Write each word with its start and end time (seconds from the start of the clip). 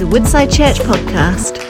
is 0.00 0.06
a 0.06 0.06
Woodside 0.06 0.50
Church 0.50 0.78
podcast. 0.78 1.62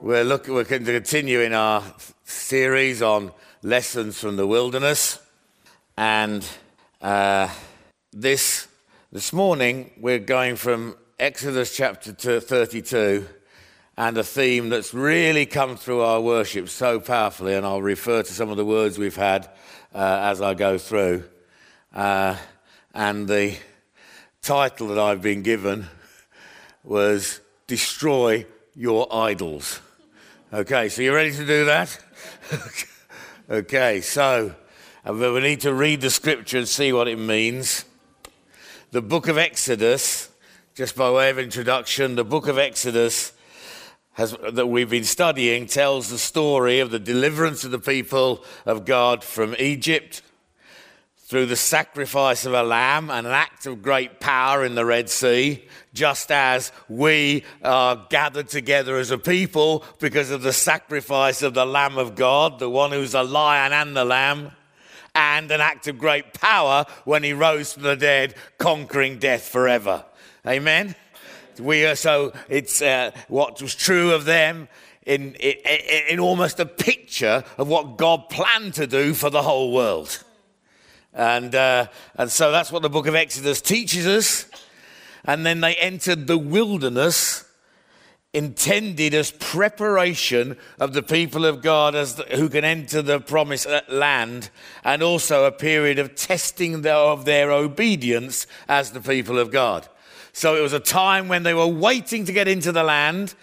We're 0.00 0.24
looking, 0.24 0.54
we're 0.54 0.64
going 0.64 0.84
to 0.86 0.92
continue 0.92 1.40
in 1.40 1.52
our 1.52 1.82
series 2.24 3.02
on 3.02 3.32
lessons 3.62 4.18
from 4.18 4.36
the 4.36 4.46
wilderness, 4.46 5.18
and 5.98 6.46
uh, 7.02 7.50
this 8.14 8.68
this 9.12 9.34
morning 9.34 9.90
we're 10.00 10.18
going 10.18 10.56
from 10.56 10.96
Exodus 11.18 11.76
chapter 11.76 12.12
32, 12.12 13.26
and 13.98 14.16
a 14.16 14.24
theme 14.24 14.70
that's 14.70 14.94
really 14.94 15.44
come 15.44 15.76
through 15.76 16.00
our 16.00 16.22
worship 16.22 16.70
so 16.70 16.98
powerfully. 16.98 17.52
And 17.52 17.66
I'll 17.66 17.82
refer 17.82 18.22
to 18.22 18.32
some 18.32 18.48
of 18.48 18.56
the 18.56 18.64
words 18.64 18.96
we've 18.96 19.16
had 19.16 19.50
uh, 19.94 20.20
as 20.22 20.40
I 20.40 20.54
go 20.54 20.78
through, 20.78 21.24
uh, 21.94 22.36
and 22.94 23.28
the 23.28 23.54
title 24.40 24.88
that 24.88 24.98
I've 24.98 25.20
been 25.20 25.42
given 25.42 25.88
was 26.88 27.40
Destroy 27.66 28.46
Your 28.74 29.06
Idols. 29.14 29.80
Okay, 30.50 30.88
so 30.88 31.02
you're 31.02 31.14
ready 31.14 31.32
to 31.32 31.44
do 31.44 31.66
that? 31.66 31.98
okay, 33.50 34.00
so 34.00 34.54
we 35.04 35.40
need 35.40 35.60
to 35.60 35.74
read 35.74 36.00
the 36.00 36.08
scripture 36.08 36.56
and 36.56 36.66
see 36.66 36.94
what 36.94 37.06
it 37.06 37.18
means. 37.18 37.84
The 38.90 39.02
book 39.02 39.28
of 39.28 39.36
Exodus, 39.36 40.30
just 40.74 40.96
by 40.96 41.10
way 41.10 41.28
of 41.28 41.38
introduction, 41.38 42.14
the 42.14 42.24
book 42.24 42.48
of 42.48 42.56
Exodus 42.56 43.34
has, 44.14 44.34
that 44.50 44.68
we've 44.68 44.88
been 44.88 45.04
studying 45.04 45.66
tells 45.66 46.08
the 46.08 46.16
story 46.16 46.80
of 46.80 46.90
the 46.90 46.98
deliverance 46.98 47.64
of 47.64 47.70
the 47.70 47.78
people 47.78 48.42
of 48.64 48.86
God 48.86 49.22
from 49.22 49.54
Egypt 49.58 50.22
through 51.28 51.44
the 51.44 51.56
sacrifice 51.56 52.46
of 52.46 52.54
a 52.54 52.62
lamb 52.62 53.10
and 53.10 53.26
an 53.26 53.34
act 53.34 53.66
of 53.66 53.82
great 53.82 54.18
power 54.18 54.64
in 54.64 54.74
the 54.74 54.84
Red 54.84 55.10
Sea, 55.10 55.62
just 55.92 56.32
as 56.32 56.72
we 56.88 57.44
are 57.62 58.06
gathered 58.08 58.48
together 58.48 58.96
as 58.96 59.10
a 59.10 59.18
people 59.18 59.84
because 59.98 60.30
of 60.30 60.40
the 60.40 60.54
sacrifice 60.54 61.42
of 61.42 61.52
the 61.52 61.66
Lamb 61.66 61.98
of 61.98 62.14
God, 62.14 62.58
the 62.58 62.70
one 62.70 62.92
who's 62.92 63.12
the 63.12 63.22
lion 63.22 63.74
and 63.74 63.94
the 63.94 64.06
lamb, 64.06 64.52
and 65.14 65.50
an 65.50 65.60
act 65.60 65.86
of 65.86 65.98
great 65.98 66.32
power 66.32 66.86
when 67.04 67.22
he 67.22 67.34
rose 67.34 67.74
from 67.74 67.82
the 67.82 67.96
dead, 67.96 68.34
conquering 68.56 69.18
death 69.18 69.42
forever. 69.42 70.06
Amen? 70.46 70.94
We 71.60 71.84
are 71.84 71.96
so, 71.96 72.32
it's 72.48 72.80
uh, 72.80 73.10
what 73.28 73.60
was 73.60 73.74
true 73.74 74.12
of 74.12 74.24
them 74.24 74.66
in, 75.04 75.34
in, 75.34 75.56
in 76.08 76.20
almost 76.20 76.58
a 76.58 76.64
picture 76.64 77.44
of 77.58 77.68
what 77.68 77.98
God 77.98 78.30
planned 78.30 78.72
to 78.74 78.86
do 78.86 79.12
for 79.12 79.28
the 79.28 79.42
whole 79.42 79.74
world. 79.74 80.24
And, 81.14 81.54
uh, 81.54 81.86
and 82.16 82.30
so 82.30 82.52
that's 82.52 82.70
what 82.70 82.82
the 82.82 82.90
book 82.90 83.06
of 83.06 83.14
Exodus 83.14 83.60
teaches 83.60 84.06
us. 84.06 84.50
And 85.24 85.44
then 85.44 85.60
they 85.60 85.74
entered 85.74 86.26
the 86.26 86.38
wilderness 86.38 87.44
intended 88.34 89.14
as 89.14 89.30
preparation 89.30 90.56
of 90.78 90.92
the 90.92 91.02
people 91.02 91.46
of 91.46 91.62
God 91.62 91.94
as 91.94 92.16
the, 92.16 92.24
who 92.24 92.48
can 92.48 92.64
enter 92.64 93.00
the 93.00 93.20
promised 93.20 93.66
land 93.88 94.50
and 94.84 95.02
also 95.02 95.44
a 95.44 95.52
period 95.52 95.98
of 95.98 96.14
testing 96.14 96.86
of 96.86 97.24
their 97.24 97.50
obedience 97.50 98.46
as 98.68 98.92
the 98.92 99.00
people 99.00 99.38
of 99.38 99.50
God. 99.50 99.88
So 100.32 100.56
it 100.56 100.60
was 100.60 100.74
a 100.74 100.80
time 100.80 101.28
when 101.28 101.42
they 101.42 101.54
were 101.54 101.66
waiting 101.66 102.26
to 102.26 102.32
get 102.32 102.48
into 102.48 102.70
the 102.70 102.84
land 102.84 103.34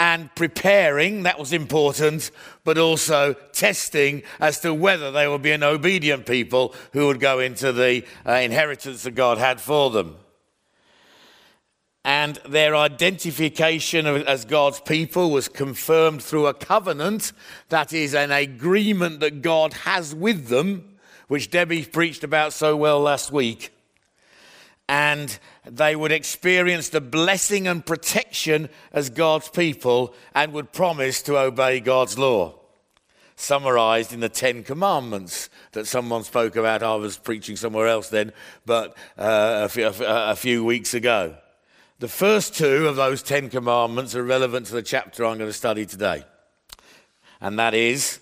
and 0.00 0.34
preparing, 0.34 1.24
that 1.24 1.38
was 1.38 1.52
important, 1.52 2.30
but 2.64 2.78
also 2.78 3.34
testing 3.52 4.22
as 4.40 4.58
to 4.60 4.72
whether 4.72 5.12
they 5.12 5.28
would 5.28 5.42
be 5.42 5.50
an 5.50 5.62
obedient 5.62 6.24
people 6.24 6.74
who 6.94 7.06
would 7.06 7.20
go 7.20 7.38
into 7.38 7.70
the 7.70 8.02
uh, 8.26 8.32
inheritance 8.32 9.02
that 9.02 9.10
God 9.10 9.36
had 9.36 9.60
for 9.60 9.90
them. 9.90 10.16
And 12.02 12.36
their 12.48 12.74
identification 12.74 14.06
as 14.06 14.46
God's 14.46 14.80
people 14.80 15.30
was 15.30 15.48
confirmed 15.48 16.22
through 16.22 16.46
a 16.46 16.54
covenant, 16.54 17.34
that 17.68 17.92
is, 17.92 18.14
an 18.14 18.32
agreement 18.32 19.20
that 19.20 19.42
God 19.42 19.74
has 19.84 20.14
with 20.14 20.46
them, 20.46 20.96
which 21.28 21.50
Debbie 21.50 21.84
preached 21.84 22.24
about 22.24 22.54
so 22.54 22.74
well 22.74 23.00
last 23.00 23.32
week 23.32 23.70
and 24.90 25.38
they 25.64 25.94
would 25.94 26.12
experience 26.12 26.88
the 26.88 27.00
blessing 27.00 27.66
and 27.68 27.84
protection 27.84 28.68
as 28.92 29.10
God's 29.10 29.48
people 29.48 30.14
and 30.34 30.52
would 30.52 30.72
promise 30.72 31.22
to 31.22 31.38
obey 31.38 31.80
God's 31.80 32.18
law. 32.18 32.54
Summarized 33.36 34.12
in 34.12 34.20
the 34.20 34.28
Ten 34.28 34.62
Commandments 34.62 35.48
that 35.72 35.86
someone 35.86 36.24
spoke 36.24 36.56
about. 36.56 36.82
I 36.82 36.94
was 36.96 37.16
preaching 37.16 37.56
somewhere 37.56 37.88
else 37.88 38.08
then, 38.08 38.32
but 38.66 38.96
uh, 39.18 39.62
a, 39.64 39.68
few, 39.68 39.86
a 39.86 40.36
few 40.36 40.64
weeks 40.64 40.94
ago. 40.94 41.36
The 42.00 42.08
first 42.08 42.54
two 42.54 42.86
of 42.88 42.96
those 42.96 43.22
Ten 43.22 43.50
Commandments 43.50 44.14
are 44.14 44.24
relevant 44.24 44.66
to 44.66 44.74
the 44.74 44.82
chapter 44.82 45.24
I'm 45.24 45.38
going 45.38 45.50
to 45.50 45.54
study 45.54 45.84
today. 45.86 46.24
And 47.40 47.58
that 47.58 47.74
is, 47.74 48.20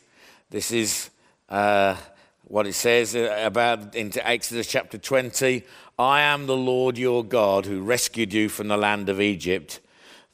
this 0.50 0.70
is 0.70 1.10
uh, 1.48 1.96
what 2.44 2.66
it 2.66 2.74
says 2.74 3.14
about 3.14 3.94
into 3.94 4.26
Exodus 4.26 4.66
chapter 4.66 4.98
20. 4.98 5.64
I 5.98 6.20
am 6.20 6.46
the 6.46 6.56
Lord 6.56 6.96
your 6.96 7.24
God 7.24 7.66
who 7.66 7.82
rescued 7.82 8.32
you 8.32 8.48
from 8.48 8.68
the 8.68 8.76
land 8.76 9.08
of 9.08 9.20
Egypt, 9.20 9.80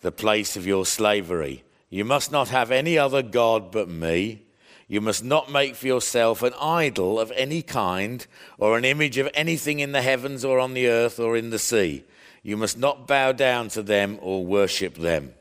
the 0.02 0.12
place 0.12 0.56
of 0.56 0.66
your 0.66 0.84
slavery. 0.84 1.64
You 1.88 2.04
must 2.04 2.30
not 2.30 2.50
have 2.50 2.70
any 2.70 2.98
other 2.98 3.22
God 3.22 3.72
but 3.72 3.88
me. 3.88 4.42
You 4.88 5.00
must 5.00 5.24
not 5.24 5.50
make 5.50 5.74
for 5.74 5.86
yourself 5.86 6.42
an 6.42 6.52
idol 6.60 7.18
of 7.18 7.32
any 7.34 7.62
kind 7.62 8.26
or 8.58 8.76
an 8.76 8.84
image 8.84 9.16
of 9.16 9.30
anything 9.32 9.80
in 9.80 9.92
the 9.92 10.02
heavens 10.02 10.44
or 10.44 10.58
on 10.58 10.74
the 10.74 10.88
earth 10.88 11.18
or 11.18 11.34
in 11.34 11.48
the 11.48 11.58
sea. 11.58 12.04
You 12.42 12.58
must 12.58 12.76
not 12.76 13.06
bow 13.06 13.32
down 13.32 13.68
to 13.68 13.82
them 13.82 14.18
or 14.20 14.44
worship 14.44 14.96
them. 14.96 15.32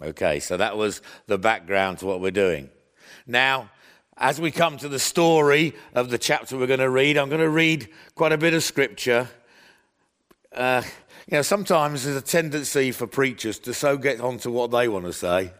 Okay, 0.00 0.38
so 0.38 0.56
that 0.56 0.76
was 0.76 1.02
the 1.26 1.38
background 1.38 1.98
to 1.98 2.06
what 2.06 2.20
we're 2.20 2.30
doing. 2.30 2.70
Now, 3.26 3.70
as 4.16 4.40
we 4.40 4.52
come 4.52 4.76
to 4.76 4.88
the 4.88 5.00
story 5.00 5.74
of 5.92 6.10
the 6.10 6.18
chapter 6.18 6.56
we're 6.56 6.68
going 6.68 6.78
to 6.78 6.88
read, 6.88 7.18
I'm 7.18 7.30
going 7.30 7.40
to 7.40 7.48
read 7.48 7.88
quite 8.14 8.30
a 8.30 8.38
bit 8.38 8.54
of 8.54 8.62
scripture 8.62 9.28
uh, 10.56 10.82
you 11.28 11.36
know, 11.36 11.42
sometimes 11.42 12.04
there's 12.04 12.16
a 12.16 12.22
tendency 12.22 12.92
for 12.92 13.06
preachers 13.06 13.58
to 13.60 13.74
so 13.74 13.96
get 13.96 14.20
onto 14.20 14.50
what 14.50 14.70
they 14.70 14.88
want 14.88 15.04
to 15.04 15.12
say 15.12 15.52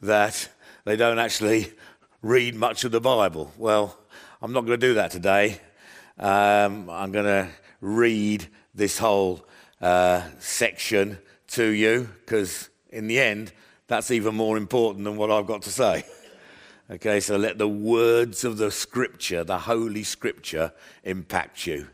that 0.00 0.48
they 0.84 0.96
don't 0.96 1.18
actually 1.18 1.72
read 2.22 2.54
much 2.54 2.84
of 2.84 2.92
the 2.92 3.00
Bible. 3.00 3.52
Well, 3.56 3.98
I'm 4.40 4.52
not 4.52 4.60
going 4.60 4.78
to 4.78 4.86
do 4.86 4.94
that 4.94 5.10
today. 5.10 5.60
Um, 6.18 6.88
I'm 6.88 7.12
going 7.12 7.26
to 7.26 7.48
read 7.80 8.46
this 8.74 8.98
whole 8.98 9.44
uh, 9.80 10.22
section 10.38 11.18
to 11.48 11.64
you 11.64 12.08
because, 12.20 12.70
in 12.90 13.06
the 13.06 13.20
end, 13.20 13.52
that's 13.86 14.10
even 14.10 14.34
more 14.34 14.56
important 14.56 15.04
than 15.04 15.16
what 15.16 15.30
I've 15.30 15.46
got 15.46 15.62
to 15.62 15.70
say. 15.70 16.04
Okay, 16.90 17.20
so 17.20 17.36
let 17.36 17.58
the 17.58 17.68
words 17.68 18.44
of 18.44 18.56
the 18.56 18.70
scripture, 18.70 19.44
the 19.44 19.58
Holy 19.58 20.02
Scripture, 20.02 20.72
impact 21.04 21.66
you. 21.66 21.88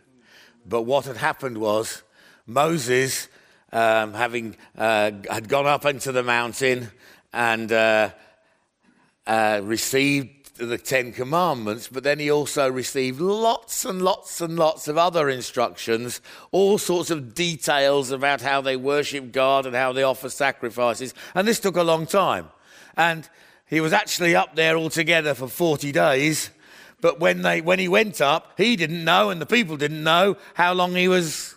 But 0.66 0.82
what 0.82 1.06
had 1.06 1.16
happened 1.16 1.58
was 1.58 2.02
Moses, 2.48 3.28
um, 3.72 4.14
having 4.14 4.56
uh, 4.76 5.12
had 5.30 5.48
gone 5.48 5.66
up 5.66 5.84
into 5.84 6.12
the 6.12 6.22
mountain 6.22 6.90
and 7.32 7.70
uh, 7.70 8.10
uh, 9.26 9.60
received 9.62 10.56
the 10.56 10.78
Ten 10.78 11.12
Commandments, 11.12 11.88
but 11.92 12.02
then 12.02 12.18
he 12.18 12.30
also 12.30 12.70
received 12.70 13.20
lots 13.20 13.84
and 13.84 14.02
lots 14.02 14.40
and 14.40 14.58
lots 14.58 14.88
of 14.88 14.96
other 14.96 15.28
instructions, 15.28 16.22
all 16.50 16.78
sorts 16.78 17.10
of 17.10 17.34
details 17.34 18.10
about 18.10 18.40
how 18.40 18.62
they 18.62 18.76
worship 18.76 19.30
God 19.30 19.66
and 19.66 19.76
how 19.76 19.92
they 19.92 20.02
offer 20.02 20.30
sacrifices. 20.30 21.14
And 21.34 21.46
this 21.46 21.60
took 21.60 21.76
a 21.76 21.82
long 21.82 22.06
time. 22.06 22.48
And 22.96 23.28
he 23.66 23.80
was 23.80 23.92
actually 23.92 24.34
up 24.34 24.56
there 24.56 24.76
altogether 24.76 25.34
for 25.34 25.46
40 25.46 25.92
days. 25.92 26.50
But 27.00 27.20
when, 27.20 27.42
they, 27.42 27.60
when 27.60 27.78
he 27.78 27.86
went 27.86 28.20
up, 28.20 28.54
he 28.56 28.74
didn't 28.74 29.04
know, 29.04 29.30
and 29.30 29.40
the 29.40 29.46
people 29.46 29.76
didn't 29.76 30.02
know 30.02 30.36
how 30.54 30.72
long 30.72 30.96
he 30.96 31.06
was 31.06 31.54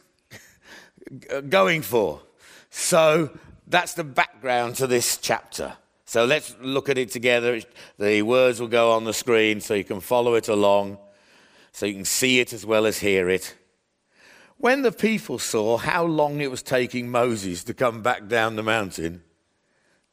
Uh, 1.30 1.42
going 1.42 1.82
for. 1.82 2.22
So 2.70 3.38
that's 3.68 3.96
the 3.96 4.04
background 4.04 4.76
to 4.76 4.88
this 4.88 5.18
chapter. 5.18 5.74
So 6.06 6.24
let's 6.24 6.56
look 6.62 6.88
at 6.88 6.98
it 6.98 7.12
together. 7.12 7.60
The 8.00 8.22
words 8.22 8.62
will 8.62 8.70
go 8.70 8.92
on 8.92 9.04
the 9.04 9.14
screen 9.14 9.60
so 9.60 9.74
you 9.74 9.84
can 9.84 10.00
follow 10.00 10.36
it 10.36 10.48
along, 10.48 11.00
so 11.74 11.86
you 11.86 11.96
can 11.96 12.06
see 12.06 12.40
it 12.40 12.54
as 12.54 12.66
well 12.66 12.86
as 12.86 13.00
hear 13.00 13.30
it. 13.30 13.56
When 14.58 14.84
the 14.84 14.92
people 14.92 15.38
saw 15.38 15.78
how 15.78 16.06
long 16.06 16.40
it 16.40 16.52
was 16.52 16.64
taking 16.64 17.10
Moses 17.10 17.64
to 17.66 17.74
come 17.74 18.02
back 18.02 18.28
down 18.28 18.56
the 18.56 18.64
mountain, 18.64 19.24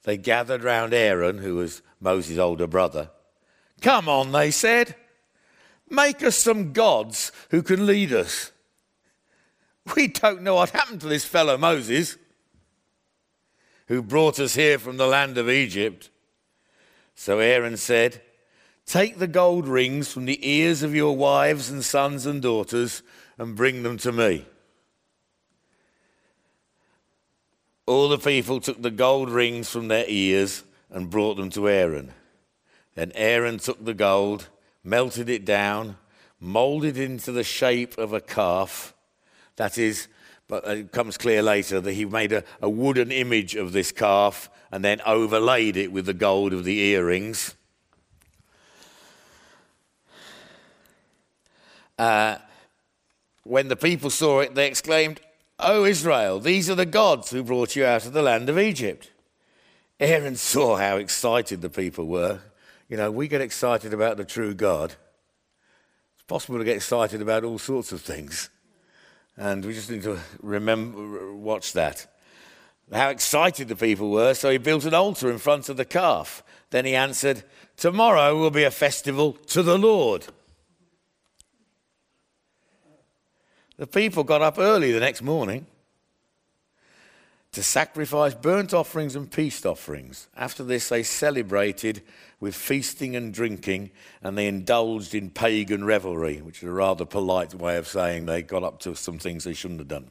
they 0.02 0.16
gathered 0.16 0.64
round 0.64 0.94
Aaron, 0.94 1.38
who 1.38 1.56
was 1.56 1.82
Moses' 2.00 2.38
older 2.38 2.66
brother. 2.66 3.10
Come 3.82 4.08
on, 4.08 4.32
they 4.32 4.50
said. 4.50 4.96
Make 5.88 6.24
us 6.24 6.36
some 6.36 6.72
gods 6.72 7.30
who 7.50 7.62
can 7.62 7.86
lead 7.86 8.12
us. 8.12 8.52
We 9.96 10.08
don't 10.08 10.42
know 10.42 10.56
what 10.56 10.70
happened 10.70 11.00
to 11.02 11.08
this 11.08 11.24
fellow 11.24 11.56
Moses, 11.56 12.16
who 13.86 14.02
brought 14.02 14.38
us 14.38 14.54
here 14.54 14.78
from 14.78 14.96
the 14.96 15.06
land 15.06 15.38
of 15.38 15.48
Egypt. 15.48 16.10
So 17.14 17.38
Aaron 17.38 17.76
said, 17.76 18.20
Take 18.86 19.18
the 19.18 19.26
gold 19.26 19.66
rings 19.66 20.12
from 20.12 20.24
the 20.24 20.38
ears 20.48 20.82
of 20.82 20.94
your 20.94 21.16
wives 21.16 21.70
and 21.70 21.84
sons 21.84 22.26
and 22.26 22.40
daughters 22.40 23.02
and 23.36 23.56
bring 23.56 23.82
them 23.82 23.98
to 23.98 24.12
me. 24.12 24.46
All 27.86 28.08
the 28.08 28.18
people 28.18 28.60
took 28.60 28.80
the 28.80 28.90
gold 28.90 29.30
rings 29.30 29.70
from 29.70 29.88
their 29.88 30.04
ears 30.08 30.64
and 30.90 31.10
brought 31.10 31.36
them 31.36 31.50
to 31.50 31.68
Aaron. 31.68 32.12
Then 32.94 33.12
Aaron 33.14 33.58
took 33.58 33.84
the 33.84 33.94
gold, 33.94 34.48
melted 34.82 35.28
it 35.28 35.44
down, 35.44 35.96
molded 36.40 36.96
it 36.96 37.04
into 37.04 37.32
the 37.32 37.44
shape 37.44 37.96
of 37.96 38.12
a 38.12 38.20
calf. 38.20 38.94
That 39.58 39.76
is, 39.76 40.06
but 40.46 40.64
it 40.68 40.92
comes 40.92 41.18
clear 41.18 41.42
later 41.42 41.80
that 41.80 41.92
he 41.92 42.04
made 42.04 42.32
a, 42.32 42.44
a 42.62 42.70
wooden 42.70 43.10
image 43.10 43.56
of 43.56 43.72
this 43.72 43.90
calf 43.90 44.48
and 44.70 44.84
then 44.84 45.00
overlaid 45.04 45.76
it 45.76 45.90
with 45.90 46.06
the 46.06 46.14
gold 46.14 46.52
of 46.52 46.62
the 46.62 46.78
earrings. 46.78 47.56
Uh, 51.98 52.36
when 53.42 53.66
the 53.66 53.74
people 53.74 54.10
saw 54.10 54.38
it, 54.40 54.54
they 54.54 54.68
exclaimed, 54.68 55.20
O 55.58 55.84
Israel, 55.84 56.38
these 56.38 56.70
are 56.70 56.76
the 56.76 56.86
gods 56.86 57.32
who 57.32 57.42
brought 57.42 57.74
you 57.74 57.84
out 57.84 58.06
of 58.06 58.12
the 58.12 58.22
land 58.22 58.48
of 58.48 58.60
Egypt. 58.60 59.10
Aaron 59.98 60.36
saw 60.36 60.76
how 60.76 60.98
excited 60.98 61.62
the 61.62 61.68
people 61.68 62.06
were. 62.06 62.38
You 62.88 62.96
know, 62.96 63.10
we 63.10 63.26
get 63.26 63.40
excited 63.40 63.92
about 63.92 64.18
the 64.18 64.24
true 64.24 64.54
God. 64.54 64.94
It's 66.14 66.24
possible 66.28 66.58
to 66.58 66.64
get 66.64 66.76
excited 66.76 67.20
about 67.20 67.42
all 67.42 67.58
sorts 67.58 67.90
of 67.90 68.00
things. 68.00 68.50
And 69.38 69.64
we 69.64 69.72
just 69.72 69.88
need 69.88 70.02
to 70.02 70.18
remember, 70.42 71.32
watch 71.32 71.72
that. 71.74 72.06
How 72.92 73.10
excited 73.10 73.68
the 73.68 73.76
people 73.76 74.10
were, 74.10 74.34
so 74.34 74.50
he 74.50 74.58
built 74.58 74.84
an 74.84 74.94
altar 74.94 75.30
in 75.30 75.38
front 75.38 75.68
of 75.68 75.76
the 75.76 75.84
calf. 75.84 76.42
Then 76.70 76.84
he 76.84 76.96
answered, 76.96 77.44
Tomorrow 77.76 78.36
will 78.36 78.50
be 78.50 78.64
a 78.64 78.70
festival 78.72 79.34
to 79.46 79.62
the 79.62 79.78
Lord. 79.78 80.26
The 83.76 83.86
people 83.86 84.24
got 84.24 84.42
up 84.42 84.58
early 84.58 84.90
the 84.90 84.98
next 84.98 85.22
morning 85.22 85.66
to 87.52 87.62
sacrifice 87.62 88.34
burnt 88.34 88.74
offerings 88.74 89.16
and 89.16 89.30
peace 89.30 89.64
offerings. 89.64 90.28
After 90.36 90.62
this, 90.62 90.88
they 90.88 91.02
celebrated 91.02 92.02
with 92.40 92.54
feasting 92.54 93.16
and 93.16 93.32
drinking, 93.34 93.90
and 94.22 94.36
they 94.36 94.46
indulged 94.46 95.14
in 95.14 95.30
pagan 95.30 95.84
revelry, 95.84 96.38
which 96.38 96.58
is 96.58 96.68
a 96.68 96.72
rather 96.72 97.04
polite 97.04 97.54
way 97.54 97.76
of 97.76 97.88
saying 97.88 98.26
they 98.26 98.42
got 98.42 98.62
up 98.62 98.78
to 98.80 98.94
some 98.94 99.18
things 99.18 99.44
they 99.44 99.54
shouldn't 99.54 99.80
have 99.80 99.88
done. 99.88 100.10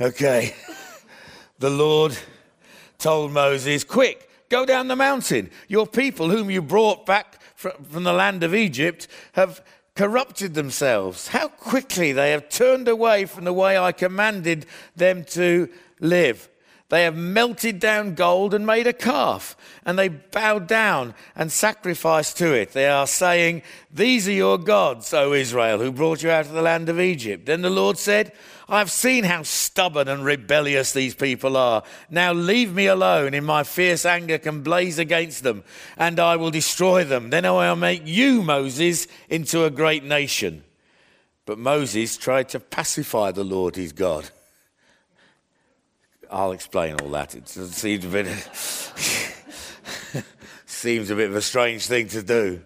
Okay. 0.00 0.54
the 1.58 1.70
Lord 1.70 2.16
told 2.98 3.32
Moses, 3.32 3.84
Quick, 3.84 4.28
go 4.48 4.66
down 4.66 4.88
the 4.88 4.96
mountain. 4.96 5.50
Your 5.68 5.86
people, 5.86 6.28
whom 6.28 6.50
you 6.50 6.60
brought 6.60 7.06
back 7.06 7.40
from 7.54 8.04
the 8.04 8.12
land 8.12 8.42
of 8.42 8.54
Egypt, 8.54 9.08
have 9.32 9.62
corrupted 9.94 10.52
themselves. 10.52 11.28
How 11.28 11.48
quickly 11.48 12.12
they 12.12 12.32
have 12.32 12.50
turned 12.50 12.86
away 12.86 13.24
from 13.24 13.44
the 13.44 13.52
way 13.52 13.78
I 13.78 13.92
commanded 13.92 14.66
them 14.94 15.24
to 15.30 15.70
live. 16.00 16.50
They 16.88 17.02
have 17.02 17.16
melted 17.16 17.80
down 17.80 18.14
gold 18.14 18.54
and 18.54 18.64
made 18.64 18.86
a 18.86 18.92
calf, 18.92 19.56
and 19.84 19.98
they 19.98 20.06
bowed 20.06 20.68
down 20.68 21.14
and 21.34 21.50
sacrificed 21.50 22.38
to 22.38 22.52
it. 22.52 22.72
They 22.72 22.86
are 22.86 23.08
saying, 23.08 23.62
These 23.92 24.28
are 24.28 24.32
your 24.32 24.56
gods, 24.56 25.12
O 25.12 25.32
Israel, 25.32 25.80
who 25.80 25.90
brought 25.90 26.22
you 26.22 26.30
out 26.30 26.46
of 26.46 26.52
the 26.52 26.62
land 26.62 26.88
of 26.88 27.00
Egypt. 27.00 27.46
Then 27.46 27.62
the 27.62 27.70
Lord 27.70 27.98
said, 27.98 28.32
I 28.68 28.78
have 28.78 28.92
seen 28.92 29.24
how 29.24 29.42
stubborn 29.42 30.06
and 30.06 30.24
rebellious 30.24 30.92
these 30.92 31.14
people 31.14 31.56
are. 31.56 31.82
Now 32.08 32.32
leave 32.32 32.72
me 32.72 32.86
alone, 32.86 33.34
in 33.34 33.44
my 33.44 33.64
fierce 33.64 34.04
anger 34.04 34.38
can 34.38 34.62
blaze 34.62 35.00
against 35.00 35.42
them, 35.42 35.64
and 35.96 36.20
I 36.20 36.36
will 36.36 36.52
destroy 36.52 37.02
them. 37.02 37.30
Then 37.30 37.44
I 37.44 37.50
will 37.50 37.76
make 37.76 38.06
you, 38.06 38.42
Moses, 38.42 39.08
into 39.28 39.64
a 39.64 39.70
great 39.70 40.04
nation. 40.04 40.62
But 41.46 41.58
Moses 41.58 42.16
tried 42.16 42.48
to 42.50 42.60
pacify 42.60 43.32
the 43.32 43.44
Lord 43.44 43.74
his 43.74 43.92
God. 43.92 44.30
I'll 46.30 46.52
explain 46.52 46.96
all 47.00 47.10
that. 47.10 47.34
It 47.34 47.48
seems 47.48 48.04
a 48.04 48.08
bit 48.08 48.26
seems 50.66 51.10
a 51.10 51.16
bit 51.16 51.30
of 51.30 51.36
a 51.36 51.42
strange 51.42 51.86
thing 51.86 52.08
to 52.08 52.22
do. 52.22 52.62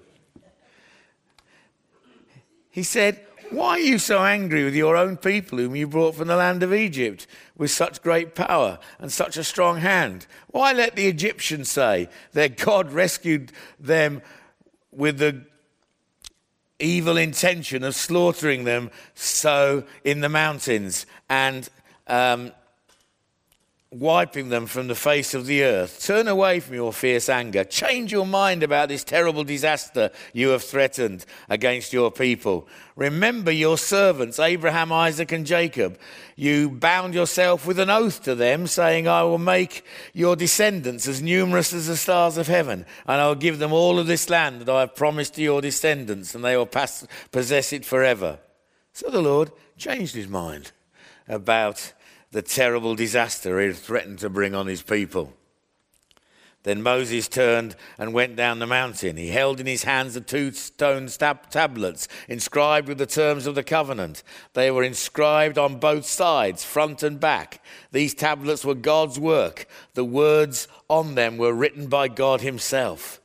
He 2.70 2.82
said, 2.82 3.24
Why 3.50 3.70
are 3.70 3.78
you 3.80 3.98
so 3.98 4.22
angry 4.22 4.64
with 4.64 4.74
your 4.74 4.96
own 4.96 5.16
people 5.16 5.58
whom 5.58 5.76
you 5.76 5.86
brought 5.86 6.14
from 6.14 6.28
the 6.28 6.36
land 6.36 6.62
of 6.62 6.72
Egypt 6.72 7.26
with 7.56 7.70
such 7.70 8.02
great 8.02 8.34
power 8.34 8.78
and 8.98 9.12
such 9.12 9.36
a 9.36 9.44
strong 9.44 9.78
hand? 9.78 10.26
Why 10.48 10.72
let 10.72 10.96
the 10.96 11.06
Egyptians 11.06 11.70
say 11.70 12.08
their 12.32 12.48
God 12.48 12.92
rescued 12.92 13.52
them 13.78 14.22
with 14.92 15.18
the 15.18 15.44
evil 16.78 17.16
intention 17.16 17.84
of 17.84 17.94
slaughtering 17.94 18.64
them 18.64 18.90
so 19.14 19.84
in 20.04 20.20
the 20.20 20.28
mountains 20.28 21.06
and 21.28 21.68
um, 22.06 22.52
wiping 23.92 24.50
them 24.50 24.66
from 24.66 24.86
the 24.86 24.94
face 24.94 25.34
of 25.34 25.46
the 25.46 25.64
earth. 25.64 26.04
Turn 26.06 26.28
away 26.28 26.60
from 26.60 26.76
your 26.76 26.92
fierce 26.92 27.28
anger. 27.28 27.64
Change 27.64 28.12
your 28.12 28.24
mind 28.24 28.62
about 28.62 28.88
this 28.88 29.02
terrible 29.02 29.42
disaster 29.42 30.10
you 30.32 30.50
have 30.50 30.62
threatened 30.62 31.26
against 31.48 31.92
your 31.92 32.12
people. 32.12 32.68
Remember 32.94 33.50
your 33.50 33.76
servants, 33.76 34.38
Abraham, 34.38 34.92
Isaac, 34.92 35.32
and 35.32 35.44
Jacob. 35.44 35.98
You 36.36 36.70
bound 36.70 37.14
yourself 37.14 37.66
with 37.66 37.80
an 37.80 37.90
oath 37.90 38.22
to 38.24 38.36
them, 38.36 38.68
saying, 38.68 39.08
I 39.08 39.24
will 39.24 39.38
make 39.38 39.84
your 40.14 40.36
descendants 40.36 41.08
as 41.08 41.20
numerous 41.20 41.72
as 41.72 41.88
the 41.88 41.96
stars 41.96 42.36
of 42.36 42.46
heaven, 42.46 42.86
and 43.06 43.20
I 43.20 43.26
will 43.26 43.34
give 43.34 43.58
them 43.58 43.72
all 43.72 43.98
of 43.98 44.06
this 44.06 44.30
land 44.30 44.60
that 44.60 44.68
I 44.72 44.80
have 44.80 44.94
promised 44.94 45.34
to 45.34 45.42
your 45.42 45.60
descendants, 45.60 46.36
and 46.36 46.44
they 46.44 46.56
will 46.56 46.66
pass, 46.66 47.04
possess 47.32 47.72
it 47.72 47.84
forever. 47.84 48.38
So 48.92 49.10
the 49.10 49.20
Lord 49.20 49.50
changed 49.76 50.14
his 50.14 50.28
mind 50.28 50.70
about 51.26 51.92
the 52.32 52.42
terrible 52.42 52.94
disaster 52.94 53.60
he 53.60 53.68
had 53.68 53.76
threatened 53.76 54.18
to 54.20 54.30
bring 54.30 54.54
on 54.54 54.66
his 54.66 54.82
people. 54.82 55.32
Then 56.62 56.82
Moses 56.82 57.26
turned 57.26 57.74
and 57.96 58.12
went 58.12 58.36
down 58.36 58.58
the 58.58 58.66
mountain. 58.66 59.16
He 59.16 59.28
held 59.28 59.60
in 59.60 59.66
his 59.66 59.84
hands 59.84 60.12
the 60.12 60.20
two 60.20 60.52
stone 60.52 61.08
tablets 61.08 62.06
inscribed 62.28 62.86
with 62.86 62.98
the 62.98 63.06
terms 63.06 63.46
of 63.46 63.54
the 63.54 63.62
covenant. 63.62 64.22
They 64.52 64.70
were 64.70 64.82
inscribed 64.82 65.56
on 65.56 65.78
both 65.78 66.04
sides, 66.04 66.62
front 66.62 67.02
and 67.02 67.18
back. 67.18 67.64
These 67.92 68.12
tablets 68.12 68.62
were 68.62 68.74
God's 68.74 69.18
work. 69.18 69.66
The 69.94 70.04
words 70.04 70.68
on 70.88 71.14
them 71.14 71.38
were 71.38 71.54
written 71.54 71.86
by 71.86 72.08
God 72.08 72.42
Himself. 72.42 73.22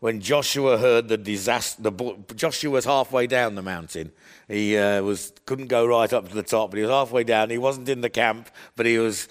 When 0.00 0.20
Joshua 0.20 0.78
heard 0.78 1.08
the 1.08 1.18
disaster, 1.18 1.82
the, 1.82 2.16
Joshua 2.34 2.70
was 2.70 2.86
halfway 2.86 3.26
down 3.26 3.56
the 3.56 3.62
mountain 3.62 4.10
he 4.48 4.76
uh, 4.76 5.02
was, 5.02 5.32
couldn't 5.46 5.68
go 5.68 5.86
right 5.86 6.12
up 6.12 6.28
to 6.28 6.34
the 6.34 6.42
top, 6.42 6.70
but 6.70 6.76
he 6.76 6.82
was 6.82 6.90
halfway 6.90 7.24
down. 7.24 7.50
He 7.50 7.58
wasn't 7.58 7.88
in 7.88 8.00
the 8.00 8.10
camp, 8.10 8.50
but 8.76 8.86
he 8.86 8.98
was 8.98 9.28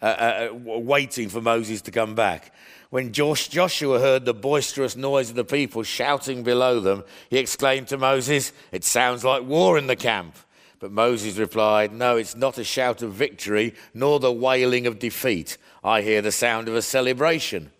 uh, 0.00 0.04
uh, 0.04 0.48
waiting 0.54 1.28
for 1.28 1.40
Moses 1.40 1.82
to 1.82 1.90
come 1.90 2.14
back. 2.14 2.52
When 2.90 3.12
Josh, 3.12 3.48
Joshua 3.48 3.98
heard 3.98 4.24
the 4.24 4.34
boisterous 4.34 4.94
noise 4.94 5.30
of 5.30 5.36
the 5.36 5.44
people 5.44 5.82
shouting 5.82 6.44
below 6.44 6.78
them, 6.78 7.02
he 7.28 7.38
exclaimed 7.38 7.88
to 7.88 7.98
Moses, 7.98 8.52
It 8.70 8.84
sounds 8.84 9.24
like 9.24 9.42
war 9.42 9.76
in 9.78 9.88
the 9.88 9.96
camp. 9.96 10.36
But 10.78 10.92
Moses 10.92 11.36
replied, 11.36 11.92
No, 11.92 12.16
it's 12.16 12.36
not 12.36 12.58
a 12.58 12.62
shout 12.62 13.02
of 13.02 13.12
victory, 13.12 13.74
nor 13.94 14.20
the 14.20 14.32
wailing 14.32 14.86
of 14.86 14.98
defeat. 14.98 15.58
I 15.82 16.02
hear 16.02 16.22
the 16.22 16.30
sound 16.30 16.68
of 16.68 16.76
a 16.76 16.82
celebration. 16.82 17.72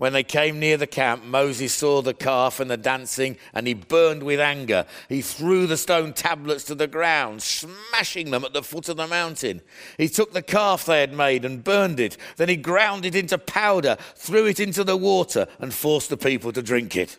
When 0.00 0.14
they 0.14 0.22
came 0.22 0.58
near 0.58 0.78
the 0.78 0.86
camp, 0.86 1.24
Moses 1.24 1.74
saw 1.74 2.00
the 2.00 2.14
calf 2.14 2.58
and 2.58 2.70
the 2.70 2.78
dancing, 2.78 3.36
and 3.52 3.66
he 3.66 3.74
burned 3.74 4.22
with 4.22 4.40
anger. 4.40 4.86
He 5.10 5.20
threw 5.20 5.66
the 5.66 5.76
stone 5.76 6.14
tablets 6.14 6.64
to 6.64 6.74
the 6.74 6.86
ground, 6.86 7.42
smashing 7.42 8.30
them 8.30 8.42
at 8.42 8.54
the 8.54 8.62
foot 8.62 8.88
of 8.88 8.96
the 8.96 9.06
mountain. 9.06 9.60
He 9.98 10.08
took 10.08 10.32
the 10.32 10.40
calf 10.40 10.86
they 10.86 11.02
had 11.02 11.12
made 11.12 11.44
and 11.44 11.62
burned 11.62 12.00
it. 12.00 12.16
Then 12.38 12.48
he 12.48 12.56
ground 12.56 13.04
it 13.04 13.14
into 13.14 13.36
powder, 13.36 13.98
threw 14.14 14.46
it 14.46 14.58
into 14.58 14.84
the 14.84 14.96
water, 14.96 15.46
and 15.58 15.74
forced 15.74 16.08
the 16.08 16.16
people 16.16 16.50
to 16.52 16.62
drink 16.62 16.96
it. 16.96 17.18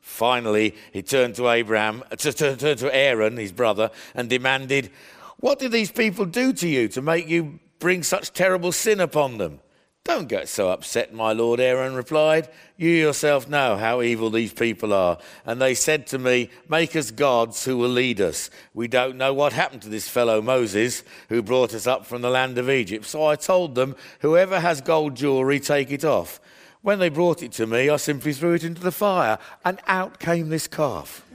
Finally, 0.00 0.74
he 0.92 1.02
turned 1.02 1.36
to 1.36 1.48
Abraham, 1.48 2.02
uh, 2.10 2.16
to, 2.16 2.32
to, 2.32 2.74
to 2.74 2.92
Aaron, 2.92 3.36
his 3.36 3.52
brother, 3.52 3.92
and 4.12 4.28
demanded, 4.28 4.90
What 5.36 5.60
did 5.60 5.70
these 5.70 5.92
people 5.92 6.24
do 6.24 6.52
to 6.52 6.66
you 6.66 6.88
to 6.88 7.00
make 7.00 7.28
you 7.28 7.60
bring 7.78 8.02
such 8.02 8.32
terrible 8.32 8.72
sin 8.72 8.98
upon 8.98 9.38
them? 9.38 9.60
Don't 10.06 10.28
get 10.28 10.48
so 10.48 10.70
upset, 10.70 11.12
my 11.12 11.32
lord, 11.32 11.58
Aaron 11.58 11.96
replied. 11.96 12.48
You 12.76 12.90
yourself 12.90 13.48
know 13.48 13.76
how 13.76 14.02
evil 14.02 14.30
these 14.30 14.52
people 14.52 14.92
are. 14.92 15.18
And 15.44 15.60
they 15.60 15.74
said 15.74 16.06
to 16.06 16.18
me, 16.18 16.48
Make 16.68 16.94
us 16.94 17.10
gods 17.10 17.64
who 17.64 17.76
will 17.76 17.88
lead 17.88 18.20
us. 18.20 18.48
We 18.72 18.86
don't 18.86 19.16
know 19.16 19.34
what 19.34 19.52
happened 19.52 19.82
to 19.82 19.88
this 19.88 20.06
fellow 20.06 20.40
Moses, 20.40 21.02
who 21.28 21.42
brought 21.42 21.74
us 21.74 21.88
up 21.88 22.06
from 22.06 22.22
the 22.22 22.30
land 22.30 22.56
of 22.56 22.70
Egypt. 22.70 23.04
So 23.04 23.26
I 23.26 23.34
told 23.34 23.74
them, 23.74 23.96
Whoever 24.20 24.60
has 24.60 24.80
gold 24.80 25.16
jewelry, 25.16 25.58
take 25.58 25.90
it 25.90 26.04
off. 26.04 26.40
When 26.82 27.00
they 27.00 27.08
brought 27.08 27.42
it 27.42 27.50
to 27.54 27.66
me, 27.66 27.90
I 27.90 27.96
simply 27.96 28.32
threw 28.32 28.54
it 28.54 28.62
into 28.62 28.82
the 28.82 28.92
fire, 28.92 29.40
and 29.64 29.80
out 29.88 30.20
came 30.20 30.50
this 30.50 30.68
calf. 30.68 31.26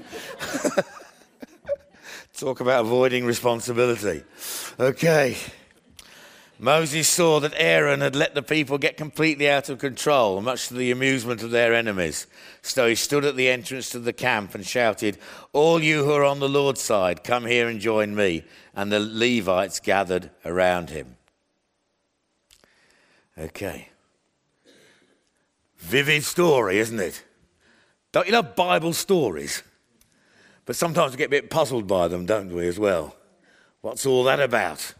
Talk 2.33 2.61
about 2.61 2.85
avoiding 2.85 3.25
responsibility. 3.25 4.23
Okay. 4.79 5.35
Moses 6.61 7.09
saw 7.09 7.39
that 7.39 7.55
Aaron 7.57 8.01
had 8.01 8.15
let 8.15 8.35
the 8.35 8.43
people 8.43 8.77
get 8.77 8.95
completely 8.95 9.49
out 9.49 9.67
of 9.67 9.79
control, 9.79 10.39
much 10.41 10.67
to 10.67 10.75
the 10.75 10.91
amusement 10.91 11.41
of 11.41 11.49
their 11.49 11.73
enemies. 11.73 12.27
So 12.61 12.87
he 12.87 12.93
stood 12.93 13.25
at 13.25 13.35
the 13.35 13.49
entrance 13.49 13.89
to 13.89 13.99
the 13.99 14.13
camp 14.13 14.53
and 14.53 14.63
shouted, 14.63 15.17
All 15.53 15.81
you 15.81 16.05
who 16.05 16.11
are 16.11 16.23
on 16.23 16.39
the 16.39 16.47
Lord's 16.47 16.79
side, 16.79 17.23
come 17.23 17.47
here 17.47 17.67
and 17.67 17.79
join 17.79 18.15
me. 18.15 18.43
And 18.75 18.91
the 18.91 18.99
Levites 18.99 19.79
gathered 19.79 20.29
around 20.45 20.91
him. 20.91 21.15
Okay. 23.35 23.89
Vivid 25.77 26.23
story, 26.23 26.77
isn't 26.77 26.99
it? 26.99 27.23
Don't 28.11 28.27
you 28.27 28.33
love 28.33 28.55
Bible 28.55 28.93
stories? 28.93 29.63
But 30.65 30.75
sometimes 30.75 31.13
we 31.13 31.17
get 31.17 31.25
a 31.25 31.29
bit 31.29 31.49
puzzled 31.49 31.87
by 31.87 32.07
them, 32.07 32.27
don't 32.27 32.53
we, 32.53 32.67
as 32.67 32.77
well? 32.77 33.15
What's 33.81 34.05
all 34.05 34.23
that 34.25 34.39
about? 34.39 34.93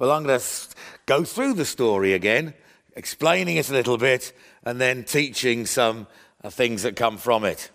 Well, 0.00 0.12
I'm 0.12 0.22
going 0.22 0.40
to 0.40 0.50
go 1.04 1.24
through 1.24 1.52
the 1.52 1.66
story 1.66 2.14
again, 2.14 2.54
explaining 2.96 3.58
it 3.58 3.68
a 3.68 3.74
little 3.74 3.98
bit, 3.98 4.32
and 4.64 4.80
then 4.80 5.04
teaching 5.04 5.66
some 5.66 6.06
uh, 6.42 6.48
things 6.48 6.84
that 6.84 6.96
come 6.96 7.18
from 7.18 7.44
it. 7.44 7.70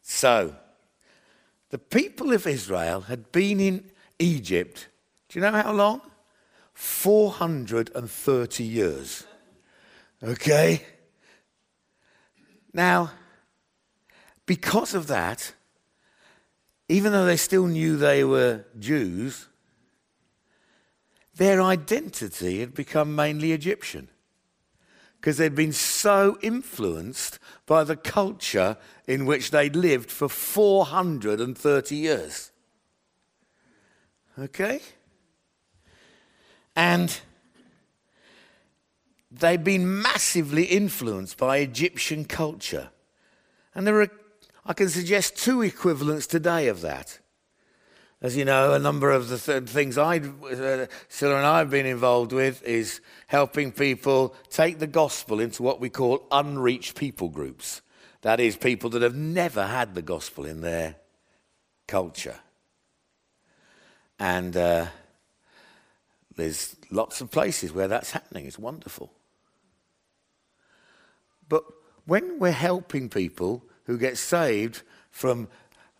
So, 0.00 0.56
the 1.68 1.76
people 1.76 2.32
of 2.32 2.46
Israel 2.46 3.02
had 3.02 3.30
been 3.30 3.60
in 3.60 3.90
Egypt, 4.18 4.88
do 5.28 5.38
you 5.38 5.44
know 5.44 5.52
how 5.52 5.74
long? 5.74 6.00
430 6.72 8.64
years. 8.64 9.26
Okay? 10.22 10.82
Now, 12.72 13.10
because 14.46 14.94
of 14.94 15.08
that, 15.08 15.52
even 16.88 17.12
though 17.12 17.26
they 17.26 17.36
still 17.36 17.66
knew 17.66 17.98
they 17.98 18.24
were 18.24 18.64
Jews, 18.78 19.48
their 21.34 21.62
identity 21.62 22.60
had 22.60 22.74
become 22.74 23.14
mainly 23.14 23.52
Egyptian 23.52 24.08
because 25.22 25.36
they'd 25.36 25.54
been 25.54 25.72
so 25.72 26.36
influenced 26.42 27.38
by 27.64 27.84
the 27.84 27.94
culture 27.94 28.76
in 29.06 29.24
which 29.24 29.52
they'd 29.52 29.76
lived 29.76 30.10
for 30.10 30.28
430 30.28 31.94
years. 31.94 32.50
Okay? 34.36 34.80
And 36.74 37.20
they'd 39.30 39.62
been 39.62 40.02
massively 40.02 40.64
influenced 40.64 41.36
by 41.36 41.58
Egyptian 41.58 42.24
culture. 42.24 42.90
And 43.76 43.86
there 43.86 44.00
are, 44.00 44.08
I 44.66 44.72
can 44.72 44.88
suggest 44.88 45.36
two 45.36 45.62
equivalents 45.62 46.26
today 46.26 46.66
of 46.66 46.80
that. 46.80 47.20
As 48.22 48.36
you 48.36 48.44
know, 48.44 48.72
a 48.72 48.78
number 48.78 49.10
of 49.10 49.28
the 49.28 49.36
th- 49.36 49.68
things 49.68 49.98
I, 49.98 50.18
uh, 50.18 50.86
and 51.22 51.32
I 51.32 51.58
have 51.58 51.70
been 51.70 51.86
involved 51.86 52.32
with 52.32 52.62
is 52.62 53.00
helping 53.26 53.72
people 53.72 54.36
take 54.48 54.78
the 54.78 54.86
gospel 54.86 55.40
into 55.40 55.64
what 55.64 55.80
we 55.80 55.90
call 55.90 56.24
unreached 56.30 56.94
people 56.94 57.28
groups. 57.28 57.82
That 58.20 58.38
is, 58.38 58.56
people 58.56 58.90
that 58.90 59.02
have 59.02 59.16
never 59.16 59.66
had 59.66 59.96
the 59.96 60.02
gospel 60.02 60.46
in 60.46 60.60
their 60.60 60.94
culture. 61.88 62.36
And 64.20 64.56
uh, 64.56 64.86
there's 66.36 66.76
lots 66.92 67.20
of 67.20 67.32
places 67.32 67.72
where 67.72 67.88
that's 67.88 68.12
happening. 68.12 68.46
It's 68.46 68.56
wonderful. 68.56 69.12
But 71.48 71.64
when 72.04 72.38
we're 72.38 72.52
helping 72.52 73.08
people 73.08 73.64
who 73.86 73.98
get 73.98 74.16
saved 74.16 74.82
from 75.10 75.48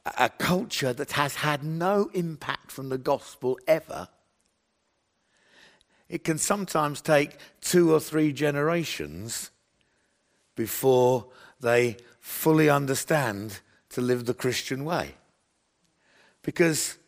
a 0.04 0.28
culture 0.28 0.92
that 0.92 1.12
has 1.12 1.36
had 1.36 1.62
no 1.62 2.10
impact 2.12 2.70
from 2.70 2.88
the 2.88 2.98
gospel 2.98 3.58
ever, 3.66 4.08
it 6.08 6.24
can 6.24 6.38
sometimes 6.38 7.00
take 7.00 7.36
two 7.60 7.92
or 7.92 8.00
three 8.00 8.32
generations 8.32 9.50
before 10.56 11.26
they 11.60 11.96
fully 12.20 12.68
understand 12.68 13.60
to 13.90 14.00
live 14.00 14.26
the 14.26 14.34
Christian 14.34 14.84
way. 14.84 15.14
Because 16.42 16.98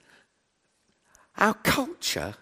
our 1.37 1.55
culture 1.55 2.35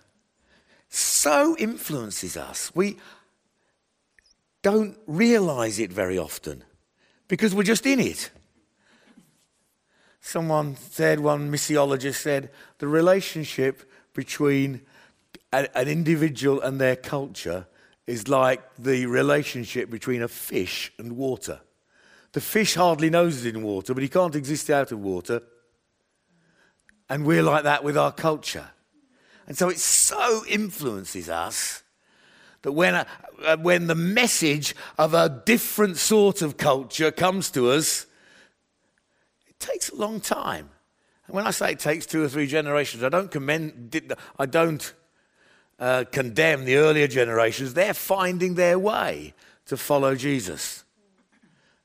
so 0.88 1.56
influences 1.58 2.36
us. 2.36 2.70
We 2.74 2.98
don't 4.60 4.96
realize 5.06 5.78
it 5.78 5.90
very 5.90 6.18
often 6.18 6.62
because 7.28 7.54
we're 7.54 7.62
just 7.62 7.86
in 7.86 7.98
it. 7.98 8.30
Someone 10.24 10.76
said, 10.76 11.18
one 11.18 11.50
missiologist 11.50 12.22
said, 12.22 12.50
the 12.78 12.86
relationship 12.86 13.90
between 14.14 14.80
a, 15.52 15.76
an 15.76 15.88
individual 15.88 16.60
and 16.60 16.80
their 16.80 16.94
culture 16.94 17.66
is 18.06 18.28
like 18.28 18.62
the 18.78 19.06
relationship 19.06 19.90
between 19.90 20.22
a 20.22 20.28
fish 20.28 20.92
and 20.96 21.16
water. 21.16 21.60
The 22.32 22.40
fish 22.40 22.76
hardly 22.76 23.10
knows 23.10 23.44
it's 23.44 23.54
in 23.54 23.64
water, 23.64 23.94
but 23.94 24.02
he 24.04 24.08
can't 24.08 24.36
exist 24.36 24.70
out 24.70 24.92
of 24.92 25.00
water. 25.00 25.42
And 27.10 27.26
we're 27.26 27.42
like 27.42 27.64
that 27.64 27.82
with 27.82 27.98
our 27.98 28.12
culture. 28.12 28.70
And 29.48 29.58
so 29.58 29.68
it 29.70 29.80
so 29.80 30.44
influences 30.48 31.28
us 31.28 31.82
that 32.62 32.72
when, 32.72 32.94
uh, 32.94 33.56
when 33.56 33.88
the 33.88 33.96
message 33.96 34.76
of 34.98 35.14
a 35.14 35.42
different 35.44 35.96
sort 35.96 36.42
of 36.42 36.56
culture 36.56 37.10
comes 37.10 37.50
to 37.50 37.70
us, 37.70 38.06
takes 39.62 39.88
a 39.90 39.96
long 39.96 40.20
time. 40.20 40.68
And 41.26 41.36
when 41.36 41.46
I 41.46 41.50
say 41.50 41.72
it 41.72 41.78
takes 41.78 42.04
two 42.04 42.22
or 42.22 42.28
three 42.28 42.46
generations, 42.46 43.02
I 43.02 43.08
don't, 43.08 43.30
commend, 43.30 44.12
I 44.38 44.46
don't 44.46 44.92
uh, 45.78 46.04
condemn 46.10 46.64
the 46.64 46.76
earlier 46.76 47.06
generations. 47.06 47.74
They're 47.74 47.94
finding 47.94 48.54
their 48.54 48.78
way 48.78 49.34
to 49.66 49.76
follow 49.76 50.14
Jesus. 50.14 50.84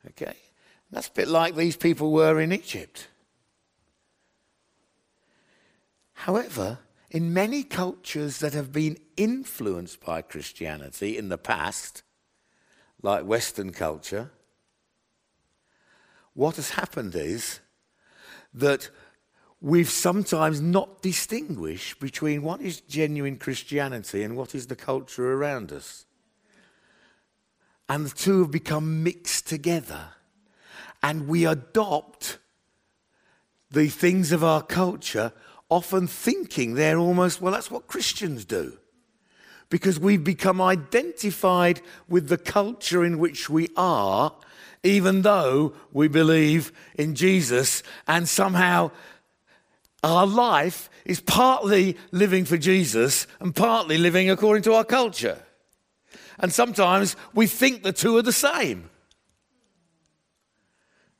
Okay? 0.08 0.34
That's 0.90 1.08
a 1.08 1.12
bit 1.12 1.28
like 1.28 1.54
these 1.54 1.76
people 1.76 2.12
were 2.12 2.40
in 2.40 2.52
Egypt. 2.52 3.08
However, 6.12 6.78
in 7.10 7.32
many 7.32 7.62
cultures 7.62 8.38
that 8.40 8.52
have 8.52 8.72
been 8.72 8.98
influenced 9.16 10.04
by 10.04 10.22
Christianity 10.22 11.16
in 11.16 11.28
the 11.28 11.38
past, 11.38 12.02
like 13.02 13.24
Western 13.24 13.72
culture, 13.72 14.30
what 16.34 16.56
has 16.56 16.70
happened 16.70 17.14
is 17.14 17.60
that 18.58 18.90
we've 19.60 19.90
sometimes 19.90 20.60
not 20.60 21.02
distinguished 21.02 21.98
between 21.98 22.42
what 22.42 22.60
is 22.60 22.80
genuine 22.80 23.36
Christianity 23.36 24.22
and 24.22 24.36
what 24.36 24.54
is 24.54 24.66
the 24.66 24.76
culture 24.76 25.32
around 25.32 25.72
us. 25.72 26.04
And 27.88 28.06
the 28.06 28.14
two 28.14 28.42
have 28.42 28.50
become 28.50 29.02
mixed 29.02 29.46
together. 29.48 30.10
And 31.02 31.26
we 31.26 31.46
adopt 31.46 32.38
the 33.70 33.88
things 33.88 34.32
of 34.32 34.44
our 34.44 34.62
culture, 34.62 35.32
often 35.68 36.06
thinking 36.06 36.74
they're 36.74 36.98
almost, 36.98 37.40
well, 37.40 37.52
that's 37.52 37.70
what 37.70 37.86
Christians 37.86 38.44
do. 38.44 38.78
Because 39.70 40.00
we've 40.00 40.24
become 40.24 40.60
identified 40.60 41.80
with 42.08 42.28
the 42.28 42.38
culture 42.38 43.04
in 43.04 43.18
which 43.18 43.50
we 43.50 43.68
are 43.76 44.34
even 44.82 45.22
though 45.22 45.72
we 45.92 46.08
believe 46.08 46.72
in 46.94 47.14
Jesus 47.14 47.82
and 48.06 48.28
somehow 48.28 48.90
our 50.02 50.26
life 50.26 50.88
is 51.04 51.20
partly 51.20 51.96
living 52.12 52.44
for 52.44 52.56
Jesus 52.56 53.26
and 53.40 53.54
partly 53.54 53.98
living 53.98 54.30
according 54.30 54.62
to 54.64 54.74
our 54.74 54.84
culture. 54.84 55.42
And 56.38 56.52
sometimes 56.52 57.16
we 57.34 57.46
think 57.46 57.82
the 57.82 57.92
two 57.92 58.16
are 58.16 58.22
the 58.22 58.32
same. 58.32 58.90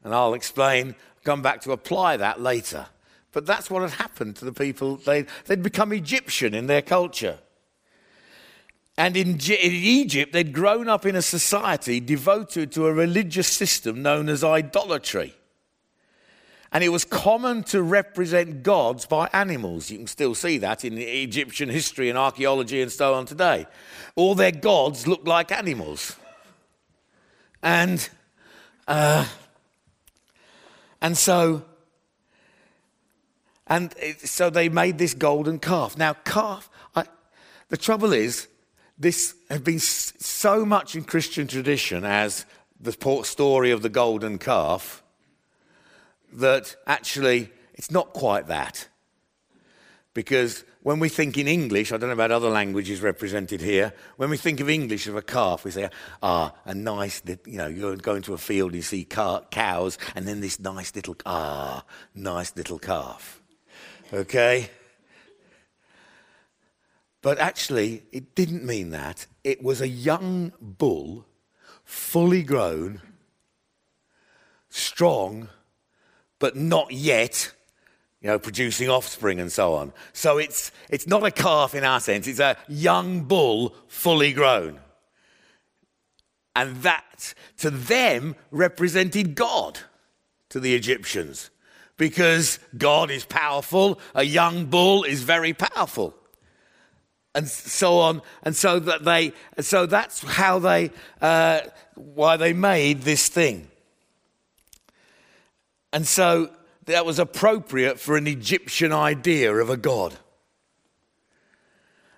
And 0.05 0.15
I'll 0.15 0.35
explain, 0.35 0.95
come 1.25 1.43
back 1.43 1.63
to 1.63 1.73
apply 1.73 2.19
that 2.19 2.41
later. 2.41 2.87
But 3.33 3.47
that's 3.47 3.71
what 3.71 3.83
had 3.83 3.91
happened 3.93 4.37
to 4.37 4.45
the 4.45 4.53
people. 4.53 4.97
They'd, 4.97 5.27
they'd 5.47 5.63
become 5.63 5.93
Egyptian 5.93 6.55
in 6.55 6.67
their 6.67 6.83
culture. 6.83 7.39
And 8.99 9.17
in, 9.17 9.29
in, 9.29 9.73
Egypt, 9.73 10.33
they'd 10.33 10.53
grown 10.53 10.89
up 10.89 11.07
in 11.07 11.15
a 11.15 11.23
society 11.23 12.01
devoted 12.01 12.73
to 12.73 12.89
a 12.89 12.93
religious 12.93 13.47
system 13.47 14.03
known 14.03 14.29
as 14.29 14.43
idolatry. 14.43 15.37
And 16.73 16.83
it 16.83 16.89
was 16.89 17.05
common 17.05 17.63
to 17.65 17.81
represent 17.81 18.65
gods 18.65 19.07
by 19.07 19.31
animals. 19.33 19.89
You 19.89 19.99
can 19.99 20.07
still 20.09 20.35
see 20.35 20.59
that 20.59 20.85
in 20.85 20.99
Egyptian 20.99 21.69
history 21.69 22.09
and 22.09 22.19
archaeology 22.19 22.83
and 22.83 22.91
so 22.91 23.15
on 23.15 23.25
today. 23.25 23.69
All 24.17 24.35
their 24.35 24.51
gods 24.51 25.07
looked 25.07 25.29
like 25.29 25.53
animals. 25.53 26.17
And, 27.63 28.07
uh, 28.89 29.27
and 31.01 31.17
so, 31.17 31.65
and 33.69 33.95
so 34.25 34.51
they 34.51 34.69
made 34.69 34.99
this 34.99 35.15
golden 35.15 35.61
calf. 35.61 35.97
Now, 35.97 36.15
calf, 36.15 36.69
I, 36.97 37.05
the 37.69 37.77
trouble 37.77 38.13
is, 38.13 38.49
this 38.99 39.35
has 39.49 39.61
been 39.61 39.79
so 39.79 40.65
much 40.65 40.97
in 40.97 41.05
Christian 41.05 41.47
tradition 41.47 42.05
as 42.05 42.45
the 42.81 43.23
story 43.25 43.71
of 43.71 43.83
the 43.83 43.89
golden 43.89 44.39
calf 44.39 45.03
that 46.33 46.77
actually 46.87 47.51
it's 47.75 47.91
not 47.91 48.13
quite 48.13 48.49
that. 48.49 48.89
Because 50.15 50.65
when 50.83 50.99
we 50.99 51.09
think 51.09 51.39
in 51.39 51.47
English, 51.47 51.93
I 51.93 51.97
don't 51.97 52.09
know 52.09 52.15
about 52.15 52.33
other 52.33 52.49
languages 52.49 53.01
represented 53.01 53.61
here, 53.61 53.93
when 54.17 54.31
we 54.31 54.37
think 54.37 54.59
of 54.59 54.69
English 54.69 55.07
of 55.07 55.15
a 55.15 55.23
calf, 55.23 55.65
we 55.65 55.71
say, 55.71 55.89
ah, 56.23 56.53
a 56.65 56.75
nice, 56.75 57.23
you 57.47 57.59
know, 57.59 57.69
you're 57.69 57.97
going 57.97 58.23
to 58.23 58.35
a 58.35 58.39
field, 58.39 58.71
and 58.71 58.77
you 58.77 58.83
see 58.83 59.05
cows, 59.05 59.99
and 60.17 60.27
then 60.27 60.41
this 60.41 60.59
nice 60.59 60.95
little, 60.95 61.17
ah, 61.25 61.85
nice 62.15 62.57
little 62.57 62.79
calf. 62.79 63.43
Okay? 64.13 64.71
But 67.21 67.39
actually, 67.39 68.05
it 68.13 68.35
didn't 68.35 68.65
mean 68.65 68.91
that. 68.91 69.27
It 69.43 69.63
was 69.63 69.81
a 69.81 69.89
young 69.89 70.53
bull, 70.61 71.27
fully 71.85 72.43
grown, 72.43 73.01
strong, 74.69 75.49
but 76.39 76.55
not 76.55 76.93
yet, 76.93 77.53
you 78.21 78.29
know, 78.29 78.39
producing 78.39 78.89
offspring 78.89 79.41
and 79.41 79.51
so 79.51 79.75
on. 79.75 79.93
So 80.13 80.39
it's, 80.39 80.71
it's 80.89 81.09
not 81.09 81.27
a 81.27 81.33
calf 81.33 81.75
in 81.75 81.83
our 81.83 82.01
sense, 82.01 82.29
it's 82.29 82.41
a 82.41 82.57
young 82.69 83.23
bull, 83.23 83.75
fully 83.89 84.33
grown. 84.33 84.79
And 86.55 86.77
that, 86.83 87.35
to 87.59 87.71
them, 87.71 88.37
represented 88.51 89.35
God 89.35 89.81
to 90.51 90.61
the 90.61 90.75
Egyptians. 90.75 91.51
Because 91.97 92.61
God 92.77 93.11
is 93.11 93.25
powerful, 93.25 94.01
a 94.15 94.23
young 94.23 94.67
bull 94.67 95.03
is 95.03 95.23
very 95.25 95.53
powerful 95.53 96.15
and 97.39 97.49
so 97.49 98.01
on. 98.01 98.21
And 98.43 98.57
so 98.57 98.81
that 98.81 99.05
they, 99.05 99.33
so 99.61 99.87
that's 99.87 100.25
how 100.25 100.59
they, 100.59 100.91
uh, 101.21 101.61
why 101.95 102.37
they 102.37 102.53
made 102.53 103.03
this 103.03 103.29
thing. 103.29 103.69
And 105.93 106.05
so 106.05 106.51
that 106.87 107.07
was 107.07 107.21
appropriate 107.21 108.01
for 108.01 108.17
an 108.17 108.27
Egyptian 108.27 108.93
idea 108.93 109.55
of 109.55 109.71
a 109.71 109.77
God. 109.77 110.19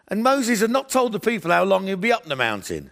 And 0.09 0.23
Moses 0.23 0.63
had 0.63 0.71
not 0.71 0.89
told 0.89 1.13
the 1.13 1.21
people 1.21 1.51
how 1.51 1.65
long 1.65 1.87
he'd 1.87 2.01
be 2.01 2.13
up 2.13 2.25
the 2.25 2.35
mountain. 2.35 2.91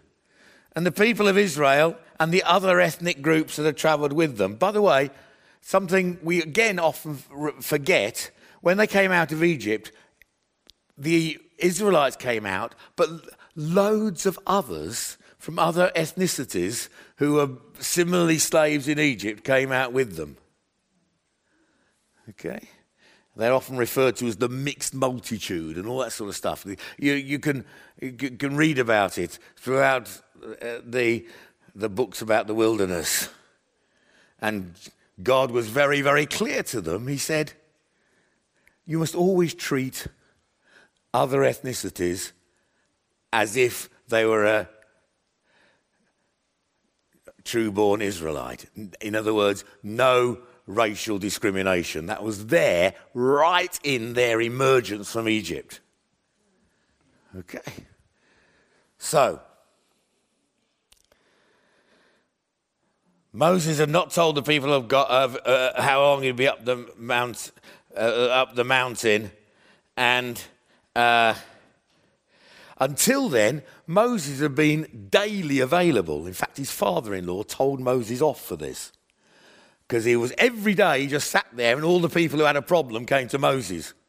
And 0.76 0.85
the 0.85 0.92
people 0.92 1.28
of 1.28 1.38
Israel 1.38 1.97
and 2.20 2.30
the 2.30 2.42
other 2.42 2.78
ethnic 2.78 3.23
groups 3.23 3.56
that 3.56 3.64
had 3.64 3.78
traveled 3.78 4.12
with 4.12 4.37
them. 4.37 4.56
By 4.56 4.70
the 4.70 4.82
way, 4.82 5.08
something 5.62 6.18
we 6.23 6.42
again 6.42 6.78
often 6.78 7.16
forget 7.62 8.30
when 8.61 8.76
they 8.76 8.87
came 8.87 9.12
out 9.12 9.32
of 9.32 9.42
Egypt, 9.42 9.92
the 10.99 11.38
Israelites 11.58 12.16
came 12.16 12.46
out, 12.46 12.74
but 12.96 13.08
loads 13.54 14.26
of 14.26 14.38
others 14.46 15.18
from 15.38 15.58
other 15.58 15.90
ethnicities 15.94 16.88
who 17.16 17.34
were 17.34 17.50
similarly 17.78 18.38
slaves 18.38 18.88
in 18.88 18.98
Egypt 18.98 19.44
came 19.44 19.72
out 19.72 19.92
with 19.92 20.16
them. 20.16 20.36
Okay? 22.30 22.68
They're 23.36 23.54
often 23.54 23.76
referred 23.76 24.16
to 24.16 24.26
as 24.26 24.36
the 24.36 24.48
mixed 24.48 24.94
multitude 24.94 25.76
and 25.76 25.86
all 25.86 26.00
that 26.00 26.12
sort 26.12 26.28
of 26.28 26.36
stuff. 26.36 26.66
You, 26.98 27.14
you, 27.14 27.38
can, 27.38 27.64
you 28.00 28.12
can 28.12 28.56
read 28.56 28.80
about 28.80 29.16
it 29.16 29.38
throughout 29.56 30.08
uh, 30.44 30.78
the, 30.84 31.24
the 31.74 31.88
books 31.88 32.20
about 32.20 32.48
the 32.48 32.54
wilderness. 32.54 33.28
And 34.40 34.74
God 35.22 35.52
was 35.52 35.68
very, 35.68 36.00
very 36.00 36.26
clear 36.26 36.62
to 36.64 36.80
them. 36.80 37.06
He 37.06 37.16
said, 37.16 37.52
You 38.86 38.98
must 38.98 39.14
always 39.14 39.54
treat 39.54 40.08
other 41.12 41.40
ethnicities 41.40 42.32
as 43.32 43.56
if 43.56 43.88
they 44.08 44.24
were 44.24 44.44
a 44.44 44.68
true 47.44 47.70
born 47.70 48.02
Israelite. 48.02 48.66
In 49.00 49.14
other 49.14 49.32
words, 49.32 49.64
no 49.82 50.38
racial 50.66 51.18
discrimination. 51.18 52.06
That 52.06 52.22
was 52.22 52.46
there 52.46 52.94
right 53.14 53.78
in 53.82 54.12
their 54.12 54.40
emergence 54.40 55.10
from 55.10 55.28
Egypt. 55.28 55.80
Okay. 57.36 57.72
So, 58.98 59.40
Moses 63.32 63.78
had 63.78 63.90
not 63.90 64.10
told 64.10 64.34
the 64.34 64.42
people 64.42 64.72
of 64.72 64.88
God 64.88 65.06
of, 65.10 65.38
uh, 65.44 65.80
how 65.80 66.02
long 66.02 66.22
he'd 66.22 66.36
be 66.36 66.48
up 66.48 66.64
the 66.64 66.90
mount, 66.96 67.52
uh, 67.96 68.00
up 68.00 68.54
the 68.54 68.64
mountain, 68.64 69.30
and 69.96 70.42
uh, 70.99 71.35
until 72.78 73.28
then, 73.28 73.62
Moses 73.87 74.41
had 74.41 74.56
been 74.56 75.08
daily 75.11 75.61
available. 75.61 76.26
In 76.26 76.32
fact, 76.32 76.56
his 76.56 76.73
father-in-law 76.73 77.45
told 77.45 77.78
Moses 77.78 78.21
off 78.21 78.45
for 78.45 78.56
this 78.56 78.93
because 79.87 80.04
he 80.04 80.17
was 80.17 80.32
every 80.39 80.75
day 80.75 81.02
he 81.02 81.06
just 81.06 81.30
sat 81.30 81.47
there, 81.52 81.76
and 81.76 81.84
all 81.84 82.00
the 82.00 82.08
people 82.08 82.41
who 82.41 82.45
had 82.45 82.56
a 82.56 82.63
problem 82.63 83.06
came 83.06 83.28
to 83.28 83.39
Moses. 83.39 83.95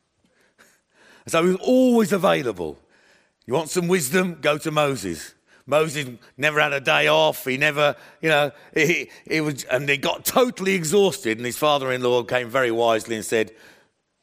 So 1.27 1.43
he 1.43 1.51
was 1.51 1.61
always 1.61 2.11
available. 2.11 2.79
You 3.45 3.53
want 3.53 3.69
some 3.69 3.87
wisdom? 3.87 4.39
Go 4.41 4.57
to 4.57 4.71
Moses. 4.71 5.35
Moses 5.67 6.07
never 6.37 6.59
had 6.59 6.73
a 6.73 6.79
day 6.79 7.07
off. 7.07 7.45
He 7.45 7.57
never, 7.57 7.95
you 8.19 8.29
know, 8.29 8.51
he, 8.73 9.11
he 9.29 9.39
was, 9.39 9.63
and 9.65 9.87
he 9.87 9.97
got 9.97 10.25
totally 10.25 10.73
exhausted. 10.73 11.37
And 11.37 11.45
his 11.45 11.57
father 11.57 11.91
in 11.91 12.01
law 12.01 12.23
came 12.23 12.49
very 12.49 12.71
wisely 12.71 13.15
and 13.15 13.23
said, 13.23 13.51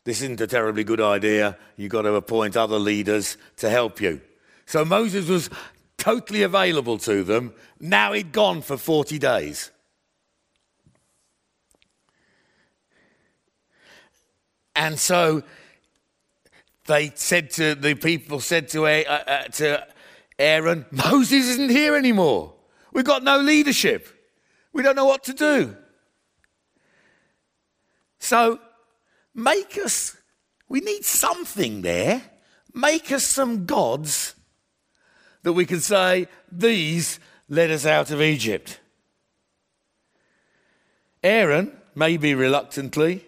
This 0.07 0.23
isn't 0.23 0.41
a 0.41 0.47
terribly 0.47 0.85
good 0.85 1.01
idea. 1.01 1.59
You've 1.77 1.91
got 1.91 2.03
to 2.03 2.15
appoint 2.15 2.57
other 2.57 2.79
leaders 2.79 3.37
to 3.57 3.69
help 3.69 4.01
you. 4.01 4.21
So 4.65 4.85
Moses 4.85 5.29
was 5.29 5.51
totally 5.99 6.45
available 6.45 6.97
to 6.99 7.25
them. 7.25 7.53
Now 7.81 8.13
he'd 8.13 8.31
gone 8.31 8.63
for 8.63 8.77
40 8.77 9.19
days. 9.19 9.73
And 14.77 14.97
so 14.97 15.43
they 16.87 17.11
said 17.17 17.51
to 17.53 17.75
the 17.75 17.97
people, 17.97 18.39
said 18.39 18.69
to, 18.69 18.87
uh, 18.87 19.03
uh, 19.27 19.43
to 19.55 19.89
Aaron, 20.39 20.87
Moses 20.93 21.49
isn't 21.49 21.71
here 21.71 21.97
anymore. 21.97 22.55
We've 22.93 23.05
got 23.05 23.25
no 23.25 23.41
leadership. 23.41 24.07
We 24.73 24.85
don't 24.85 24.95
know 24.95 25.07
what 25.07 25.25
to 25.25 25.33
do. 25.33 25.77
So 28.21 28.61
make 29.37 29.79
us, 29.79 30.17
we 30.69 30.81
need 30.81 31.05
something 31.05 31.83
there. 31.83 32.23
Make 32.75 33.13
us 33.13 33.25
some 33.25 33.67
gods 33.67 34.35
that 35.43 35.53
we 35.53 35.65
can 35.65 35.81
say, 35.81 36.27
these 36.51 37.21
led 37.49 37.71
us 37.71 37.87
out 37.87 38.11
of 38.11 38.21
Egypt. 38.21 38.81
Aaron, 41.23 41.73
maybe 41.95 42.35
reluctantly, 42.35 43.25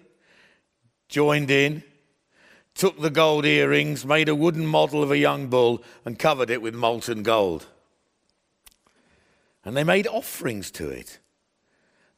joined 1.08 1.50
in, 1.50 1.82
took 2.74 3.00
the 3.00 3.10
gold 3.10 3.44
earrings, 3.44 4.04
made 4.04 4.28
a 4.28 4.34
wooden 4.34 4.66
model 4.66 5.02
of 5.02 5.10
a 5.10 5.18
young 5.18 5.48
bull, 5.48 5.82
and 6.04 6.18
covered 6.18 6.50
it 6.50 6.62
with 6.62 6.74
molten 6.74 7.22
gold. 7.22 7.66
And 9.64 9.76
they 9.76 9.84
made 9.84 10.06
offerings 10.06 10.70
to 10.72 10.88
it 10.88 11.18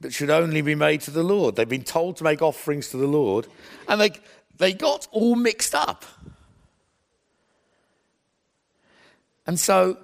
that 0.01 0.13
should 0.13 0.31
only 0.31 0.63
be 0.63 0.75
made 0.75 1.03
to 1.03 1.11
the 1.11 1.23
Lord. 1.23 1.57
They've 1.57 1.69
been 1.69 1.85
told 1.85 2.17
to 2.17 2.25
make 2.25 2.43
offerings 2.43 2.89
to 2.91 2.97
the 2.97 3.07
Lord, 3.07 3.47
and 3.89 4.01
they, 4.01 4.11
they 4.57 4.73
got 4.73 5.07
all 5.11 5.37
mixed 5.37 5.75
up. 5.75 6.05
And 9.47 9.59
so 9.59 9.99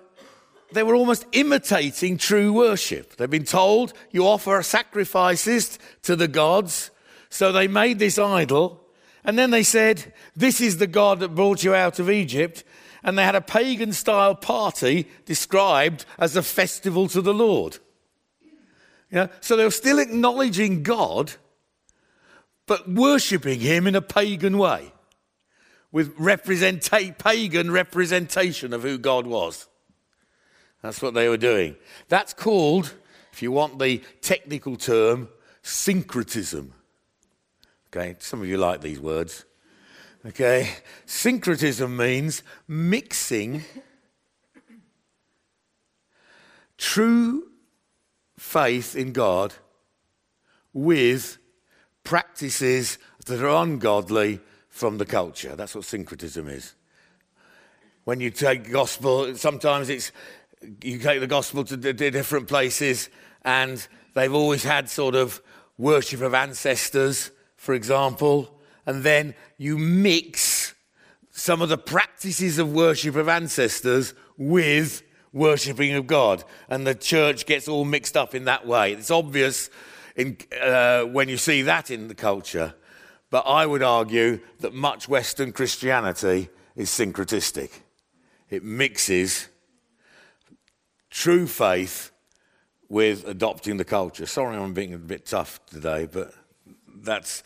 they 0.73 0.83
were 0.83 0.95
almost 0.95 1.25
imitating 1.33 2.19
true 2.19 2.53
worship. 2.53 3.17
They've 3.17 3.31
been 3.31 3.45
told 3.45 3.93
you 4.11 4.27
offer 4.27 4.63
sacrifices 4.63 5.79
to 6.03 6.17
the 6.17 6.29
gods 6.29 6.91
so 7.29 7.53
they 7.53 7.69
made 7.69 7.99
this 7.99 8.19
idol, 8.19 8.83
and 9.25 9.39
then 9.39 9.51
they 9.51 9.63
said, 9.63 10.13
This 10.35 10.61
is 10.61 10.79
the 10.79 10.87
God 10.87 11.21
that 11.21 11.35
brought 11.35 11.65
you 11.65 11.75
out 11.75 11.99
of 11.99 12.11
Egypt. 12.11 12.65
And 13.03 13.17
they 13.17 13.25
had 13.25 13.37
a 13.37 13.41
pagan 13.41 13.93
style 13.93 14.35
party 14.35 15.07
described 15.27 16.05
as 16.19 16.35
a 16.35 16.43
festival 16.43 17.07
to 17.09 17.21
the 17.21 17.35
Lord. 17.35 17.79
Yeah, 19.17 19.29
so 19.41 19.57
they 19.57 19.65
were 19.65 19.71
still 19.71 19.99
acknowledging 19.99 20.83
God, 20.83 21.33
but 22.67 22.87
worshipping 22.87 23.61
Him 23.61 23.87
in 23.87 23.95
a 23.95 24.03
pagan 24.03 24.59
way, 24.59 24.93
with 25.91 26.15
representa- 26.19 27.17
pagan 27.17 27.71
representation 27.71 28.75
of 28.75 28.83
who 28.83 28.99
God 28.99 29.27
was. 29.27 29.69
That's 30.83 31.01
what 31.01 31.15
they 31.15 31.31
were 31.31 31.39
doing. 31.39 31.77
That's 32.09 32.35
called, 32.35 32.93
if 33.33 33.41
you 33.41 33.51
want 33.51 33.79
the 33.79 34.03
technical 34.21 34.77
term, 34.77 35.31
syncretism. 35.63 36.75
Okay, 37.89 38.17
some 38.19 38.43
of 38.43 38.49
you 38.49 38.59
like 38.59 38.83
these 38.83 39.01
words. 39.01 39.47
Okay, 40.27 40.69
syncretism 41.07 41.97
means 41.97 42.43
mixing 42.69 43.65
true 46.77 47.45
faith 48.39 48.97
in 48.97 49.13
God 49.13 49.55
with 50.73 51.39
practices 52.05 52.99
that 53.27 53.43
are 53.43 53.63
ungodly 53.63 54.41
from 54.69 54.99
the 54.99 55.07
culture. 55.07 55.57
That's 55.57 55.75
what 55.75 55.85
syncretism 55.85 56.49
is. 56.49 56.75
When 58.05 58.21
you 58.21 58.31
take 58.31 58.71
gospel, 58.71 59.35
sometimes 59.37 59.89
it's 59.89 60.13
you 60.83 60.99
take 60.99 61.21
the 61.21 61.27
gospel 61.27 61.65
to 61.65 61.77
different 61.77 62.49
places, 62.49 63.11
and 63.43 63.87
they've 64.15 64.33
always 64.35 64.63
had 64.65 64.89
sort 64.89 65.15
of 65.15 65.43
worship 65.77 66.21
of 66.21 66.35
ancestors 66.35 67.31
for 67.67 67.75
example, 67.75 68.61
and 68.87 69.03
then 69.03 69.35
you 69.59 69.77
mix 69.77 70.75
some 71.33 71.61
of 71.61 71.69
the 71.69 71.77
practices 71.77 72.59
of 72.59 72.73
worship 72.73 73.17
of 73.17 73.29
ancestors 73.29 74.15
with 74.39 75.03
worshipping 75.33 75.93
of 75.95 76.07
God. 76.07 76.45
And 76.69 76.87
the 76.87 76.95
church 76.95 77.47
gets 77.47 77.69
all 77.69 77.85
mixed 77.85 78.17
up 78.17 78.35
in 78.35 78.45
that 78.45 78.67
way. 78.67 78.93
It's 78.93 79.11
obvious 79.11 79.71
in, 80.17 80.39
uh, 80.61 81.03
when 81.03 81.29
you 81.29 81.37
see 81.37 81.63
that 81.63 81.91
in 81.91 82.09
the 82.09 82.15
culture. 82.15 82.75
But 83.31 83.41
I 83.47 83.67
would 83.67 83.83
argue 83.83 84.41
that 84.61 84.73
much 84.73 85.09
Western 85.09 85.53
Christianity 85.53 86.49
is 86.75 86.91
syncretistic. 86.91 87.71
it 88.49 88.63
mixes 88.63 89.49
true 91.11 91.47
faith 91.47 92.13
with 92.89 93.27
adopting 93.27 93.77
the 93.77 93.85
culture. 93.85 94.27
Sorry, 94.27 94.57
I'm 94.57 94.75
being 94.75 94.95
a 94.95 94.99
bit 94.99 95.27
tough 95.27 95.65
today, 95.67 96.07
but 96.11 96.33
that's. 97.03 97.43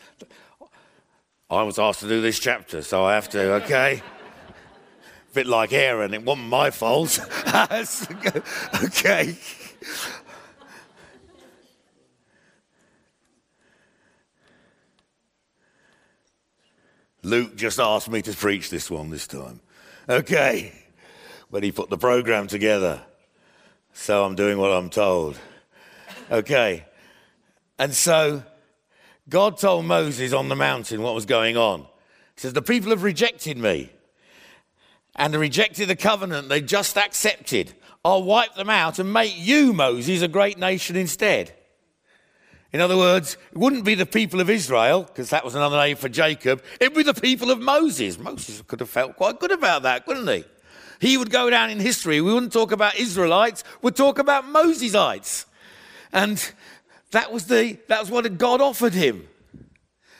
I 1.49 1.63
was 1.63 1.79
asked 1.79 2.01
to 2.01 2.07
do 2.07 2.21
this 2.21 2.39
chapter, 2.39 2.81
so 2.81 3.03
I 3.03 3.15
have 3.15 3.27
to, 3.29 3.53
okay? 3.55 4.01
Bit 5.33 5.47
like 5.47 5.73
Aaron, 5.73 6.13
it 6.13 6.23
wasn't 6.23 6.47
my 6.47 6.71
fault. 6.71 7.19
okay. 8.83 9.35
Luke 17.23 17.55
just 17.55 17.79
asked 17.79 18.09
me 18.09 18.21
to 18.23 18.33
preach 18.33 18.69
this 18.69 18.89
one 18.89 19.09
this 19.09 19.27
time. 19.27 19.59
Okay. 20.09 20.73
When 21.49 21.63
he 21.63 21.71
put 21.71 21.89
the 21.89 21.97
program 21.97 22.47
together. 22.47 23.01
So 23.93 24.23
I'm 24.23 24.35
doing 24.35 24.57
what 24.57 24.71
I'm 24.71 24.89
told. 24.89 25.37
Okay. 26.31 26.85
And 27.77 27.93
so 27.93 28.43
God 29.29 29.57
told 29.57 29.85
Moses 29.85 30.33
on 30.33 30.49
the 30.49 30.55
mountain 30.55 31.01
what 31.01 31.13
was 31.13 31.25
going 31.25 31.57
on. 31.57 31.81
He 31.81 32.41
says, 32.41 32.53
The 32.53 32.61
people 32.61 32.89
have 32.89 33.03
rejected 33.03 33.57
me 33.57 33.91
and 35.15 35.35
rejected 35.35 35.87
the 35.87 35.95
covenant 35.95 36.49
they 36.49 36.61
just 36.61 36.97
accepted. 36.97 37.73
I'll 38.03 38.23
wipe 38.23 38.55
them 38.55 38.69
out 38.69 38.99
and 38.99 39.11
make 39.11 39.33
you, 39.37 39.73
Moses, 39.73 40.21
a 40.21 40.27
great 40.27 40.57
nation 40.57 40.95
instead. 40.95 41.53
In 42.73 42.79
other 42.79 42.97
words, 42.97 43.37
it 43.51 43.57
wouldn't 43.57 43.83
be 43.83 43.95
the 43.95 44.05
people 44.05 44.39
of 44.39 44.49
Israel, 44.49 45.03
because 45.03 45.29
that 45.31 45.43
was 45.43 45.55
another 45.55 45.77
name 45.77 45.97
for 45.97 46.07
Jacob. 46.07 46.63
It'd 46.79 46.95
be 46.95 47.03
the 47.03 47.13
people 47.13 47.51
of 47.51 47.59
Moses. 47.59 48.17
Moses 48.17 48.61
could 48.65 48.79
have 48.79 48.89
felt 48.89 49.17
quite 49.17 49.39
good 49.39 49.51
about 49.51 49.83
that, 49.83 50.05
couldn't 50.05 50.27
he? 50.27 50.45
He 50.99 51.17
would 51.17 51.31
go 51.31 51.49
down 51.49 51.69
in 51.69 51.79
history. 51.79 52.21
We 52.21 52.33
wouldn't 52.33 52.53
talk 52.53 52.71
about 52.71 52.95
Israelites, 52.95 53.63
we'd 53.81 53.95
talk 53.95 54.19
about 54.19 54.45
Mosesites. 54.45 55.45
And 56.13 56.53
that 57.11 57.31
was, 57.31 57.47
the, 57.47 57.77
that 57.87 57.99
was 57.99 58.09
what 58.09 58.37
God 58.37 58.61
offered 58.61 58.93
him. 58.93 59.27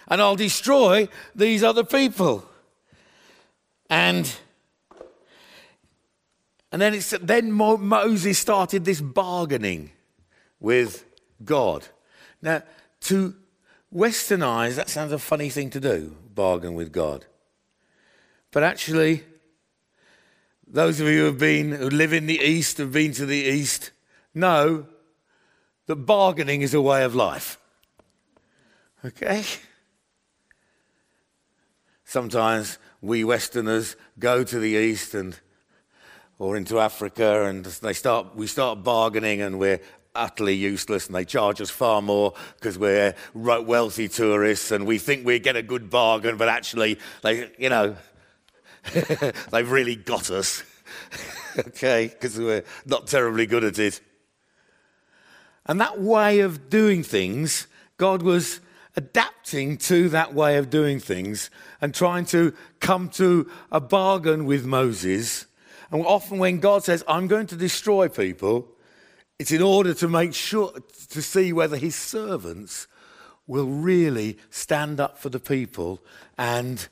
And 0.07 0.21
I'll 0.21 0.35
destroy 0.35 1.07
these 1.33 1.63
other 1.63 1.83
people. 1.85 2.45
And, 3.89 4.33
and 6.71 6.81
then, 6.81 6.93
it's, 6.93 7.11
then 7.21 7.51
Moses 7.51 8.39
started 8.39 8.85
this 8.85 9.01
bargaining 9.01 9.91
with 10.59 11.05
God. 11.43 11.87
Now, 12.41 12.63
to 13.01 13.35
westernize, 13.93 14.75
that 14.75 14.89
sounds 14.89 15.11
a 15.11 15.19
funny 15.19 15.49
thing 15.49 15.69
to 15.71 15.79
do, 15.79 16.15
bargain 16.33 16.75
with 16.75 16.93
God. 16.93 17.25
But 18.51 18.63
actually, 18.63 19.23
those 20.65 21.01
of 21.01 21.07
you 21.07 21.19
who 21.19 21.25
have 21.25 21.39
been, 21.39 21.73
who 21.73 21.89
live 21.89 22.13
in 22.13 22.27
the 22.27 22.39
East, 22.39 22.77
have 22.77 22.93
been 22.93 23.11
to 23.13 23.25
the 23.25 23.35
East, 23.35 23.91
know 24.33 24.85
that 25.87 25.95
bargaining 25.97 26.61
is 26.61 26.73
a 26.73 26.81
way 26.81 27.03
of 27.03 27.15
life. 27.15 27.57
Okay? 29.03 29.43
Sometimes 32.05 32.77
we 33.01 33.23
Westerners 33.23 33.95
go 34.19 34.43
to 34.43 34.59
the 34.59 34.69
East 34.69 35.13
and 35.13 35.37
or 36.41 36.57
into 36.57 36.79
Africa 36.79 37.45
and 37.45 37.63
they 37.65 37.93
start, 37.93 38.35
we 38.35 38.47
start 38.47 38.83
bargaining 38.83 39.41
and 39.41 39.59
we're 39.59 39.79
utterly 40.15 40.55
useless 40.55 41.05
and 41.05 41.15
they 41.15 41.23
charge 41.23 41.61
us 41.61 41.69
far 41.69 42.01
more 42.01 42.33
because 42.55 42.79
we're 42.79 43.13
wealthy 43.35 44.07
tourists 44.07 44.71
and 44.71 44.87
we 44.87 44.97
think 44.97 45.23
we 45.23 45.37
get 45.37 45.55
a 45.55 45.61
good 45.61 45.91
bargain, 45.91 46.37
but 46.37 46.49
actually, 46.49 46.97
they, 47.21 47.51
you 47.59 47.69
know, 47.69 47.95
they've 49.51 49.69
really 49.69 49.95
got 49.95 50.31
us. 50.31 50.63
okay, 51.59 52.07
because 52.07 52.39
we're 52.39 52.63
not 52.87 53.05
terribly 53.05 53.45
good 53.45 53.63
at 53.63 53.77
it. 53.77 54.01
And 55.67 55.79
that 55.79 56.01
way 56.01 56.39
of 56.39 56.71
doing 56.71 57.03
things, 57.03 57.67
God 57.97 58.23
was 58.23 58.61
adapting 58.95 59.77
to 59.77 60.09
that 60.09 60.33
way 60.33 60.57
of 60.57 60.71
doing 60.71 60.99
things 60.99 61.51
and 61.79 61.93
trying 61.93 62.25
to 62.25 62.55
come 62.79 63.09
to 63.09 63.47
a 63.71 63.79
bargain 63.79 64.45
with 64.45 64.65
Moses. 64.65 65.45
And 65.91 66.05
often, 66.05 66.37
when 66.37 66.59
God 66.59 66.83
says, 66.83 67.03
I'm 67.07 67.27
going 67.27 67.47
to 67.47 67.55
destroy 67.55 68.07
people, 68.07 68.67
it's 69.37 69.51
in 69.51 69.61
order 69.61 69.93
to 69.95 70.07
make 70.07 70.33
sure, 70.33 70.73
to 71.09 71.21
see 71.21 71.51
whether 71.51 71.75
his 71.75 71.95
servants 71.95 72.87
will 73.45 73.67
really 73.67 74.37
stand 74.49 74.99
up 74.99 75.17
for 75.17 75.29
the 75.29 75.39
people 75.39 76.01
and 76.37 76.87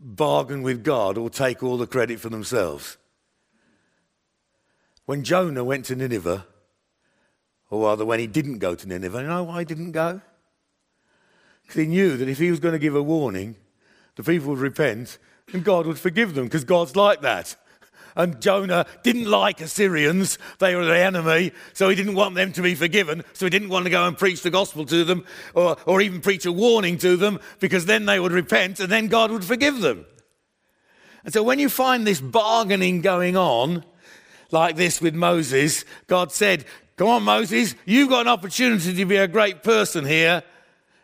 bargain 0.00 0.62
with 0.62 0.82
God 0.82 1.16
or 1.16 1.30
take 1.30 1.62
all 1.62 1.76
the 1.76 1.86
credit 1.86 2.18
for 2.18 2.28
themselves. 2.28 2.96
When 5.06 5.22
Jonah 5.22 5.62
went 5.62 5.84
to 5.86 5.96
Nineveh, 5.96 6.46
or 7.70 7.84
rather 7.84 8.04
when 8.04 8.18
he 8.18 8.26
didn't 8.26 8.58
go 8.58 8.74
to 8.74 8.88
Nineveh, 8.88 9.22
you 9.22 9.28
know 9.28 9.44
why 9.44 9.60
he 9.60 9.64
didn't 9.64 9.92
go? 9.92 10.20
Because 11.62 11.76
he 11.76 11.86
knew 11.86 12.16
that 12.16 12.28
if 12.28 12.38
he 12.38 12.50
was 12.50 12.60
going 12.60 12.72
to 12.72 12.78
give 12.78 12.96
a 12.96 13.02
warning, 13.02 13.56
the 14.16 14.24
people 14.24 14.50
would 14.50 14.58
repent 14.58 15.18
and 15.52 15.64
God 15.64 15.86
would 15.86 15.98
forgive 15.98 16.34
them 16.34 16.44
because 16.44 16.64
God's 16.64 16.96
like 16.96 17.20
that. 17.22 17.56
And 18.14 18.40
Jonah 18.40 18.86
didn't 19.02 19.30
like 19.30 19.60
Assyrians. 19.60 20.38
They 20.58 20.74
were 20.74 20.84
the 20.84 20.98
enemy, 20.98 21.52
so 21.72 21.88
he 21.88 21.96
didn't 21.96 22.14
want 22.14 22.34
them 22.34 22.52
to 22.52 22.62
be 22.62 22.74
forgiven. 22.74 23.24
So 23.32 23.46
he 23.46 23.50
didn't 23.50 23.70
want 23.70 23.84
to 23.84 23.90
go 23.90 24.06
and 24.06 24.16
preach 24.16 24.42
the 24.42 24.50
gospel 24.50 24.84
to 24.86 25.04
them 25.04 25.24
or, 25.54 25.76
or 25.86 26.00
even 26.00 26.20
preach 26.20 26.44
a 26.44 26.52
warning 26.52 26.98
to 26.98 27.16
them 27.16 27.40
because 27.58 27.86
then 27.86 28.06
they 28.06 28.20
would 28.20 28.32
repent 28.32 28.80
and 28.80 28.90
then 28.90 29.08
God 29.08 29.30
would 29.30 29.44
forgive 29.44 29.80
them. 29.80 30.04
And 31.24 31.32
so 31.32 31.42
when 31.42 31.58
you 31.58 31.68
find 31.68 32.06
this 32.06 32.20
bargaining 32.20 33.00
going 33.00 33.36
on, 33.36 33.84
like 34.50 34.76
this 34.76 35.00
with 35.00 35.14
Moses, 35.14 35.84
God 36.06 36.32
said, 36.32 36.64
Come 36.96 37.08
on, 37.08 37.22
Moses, 37.22 37.74
you've 37.86 38.10
got 38.10 38.22
an 38.22 38.28
opportunity 38.28 38.94
to 38.94 39.04
be 39.06 39.16
a 39.16 39.26
great 39.26 39.62
person 39.62 40.04
here. 40.04 40.42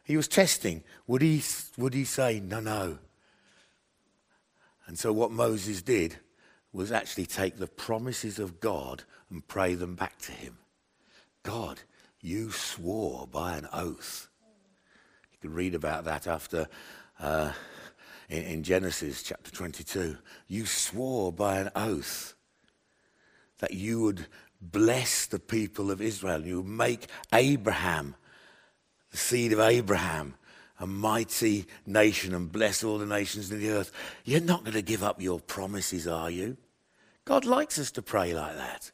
He 0.05 0.16
was 0.16 0.29
testing. 0.29 0.85
Would 1.07 1.23
he, 1.23 1.42
would 1.79 1.94
he 1.94 2.05
say, 2.05 2.40
No, 2.40 2.61
no? 2.61 2.99
And 4.87 4.99
so 4.99 5.12
what 5.12 5.31
Moses 5.31 5.83
did 5.83 6.18
was 6.73 6.93
actually 6.93 7.27
take 7.27 7.57
the 7.57 7.67
promises 7.67 8.39
of 8.39 8.61
God 8.61 9.05
and 9.31 9.47
pray 9.47 9.75
them 9.75 9.95
back 9.95 10.19
to 10.21 10.33
Him. 10.33 10.59
God, 11.43 11.81
you 12.21 12.51
swore 12.51 13.27
by 13.27 13.57
an 13.57 13.69
oath. 13.73 14.29
You 15.33 15.39
can 15.41 15.55
read 15.55 15.75
about 15.75 16.05
that 16.05 16.27
after 16.27 16.69
uh, 17.21 17.53
in, 18.29 18.43
in 18.43 18.63
Genesis 18.63 19.23
chapter 19.23 19.51
22. 19.51 20.17
You 20.47 20.67
swore 20.67 21.33
by 21.33 21.59
an 21.59 21.71
oath 21.75 22.35
that 23.59 23.73
you 23.73 24.01
would 24.03 24.27
bless 24.61 25.27
the 25.27 25.39
people 25.39 25.91
of 25.91 26.01
Israel. 26.01 26.45
You 26.45 26.59
would 26.59 26.67
make 26.67 27.07
Abraham, 27.33 28.15
the 29.11 29.17
seed 29.17 29.53
of 29.53 29.61
Abraham, 29.61 30.35
a 30.81 30.87
mighty 30.87 31.67
nation 31.87 32.35
and 32.35 32.53
bless 32.53 32.85
all 32.85 32.99
the 32.99 33.07
nations 33.07 33.51
of 33.51 33.61
the 33.61 33.71
earth. 33.71 33.93
You're 34.25 34.41
not 34.41 34.64
going 34.64 34.75
to 34.75 34.83
give 34.83 35.03
up 35.03 35.21
your 35.21 35.41
promises, 35.41 36.07
are 36.07 36.31
you? 36.31 36.57
God 37.25 37.45
likes 37.45 37.79
us 37.79 37.91
to 37.93 38.03
pray 38.03 38.33
like 38.33 38.57
that. 38.57 38.91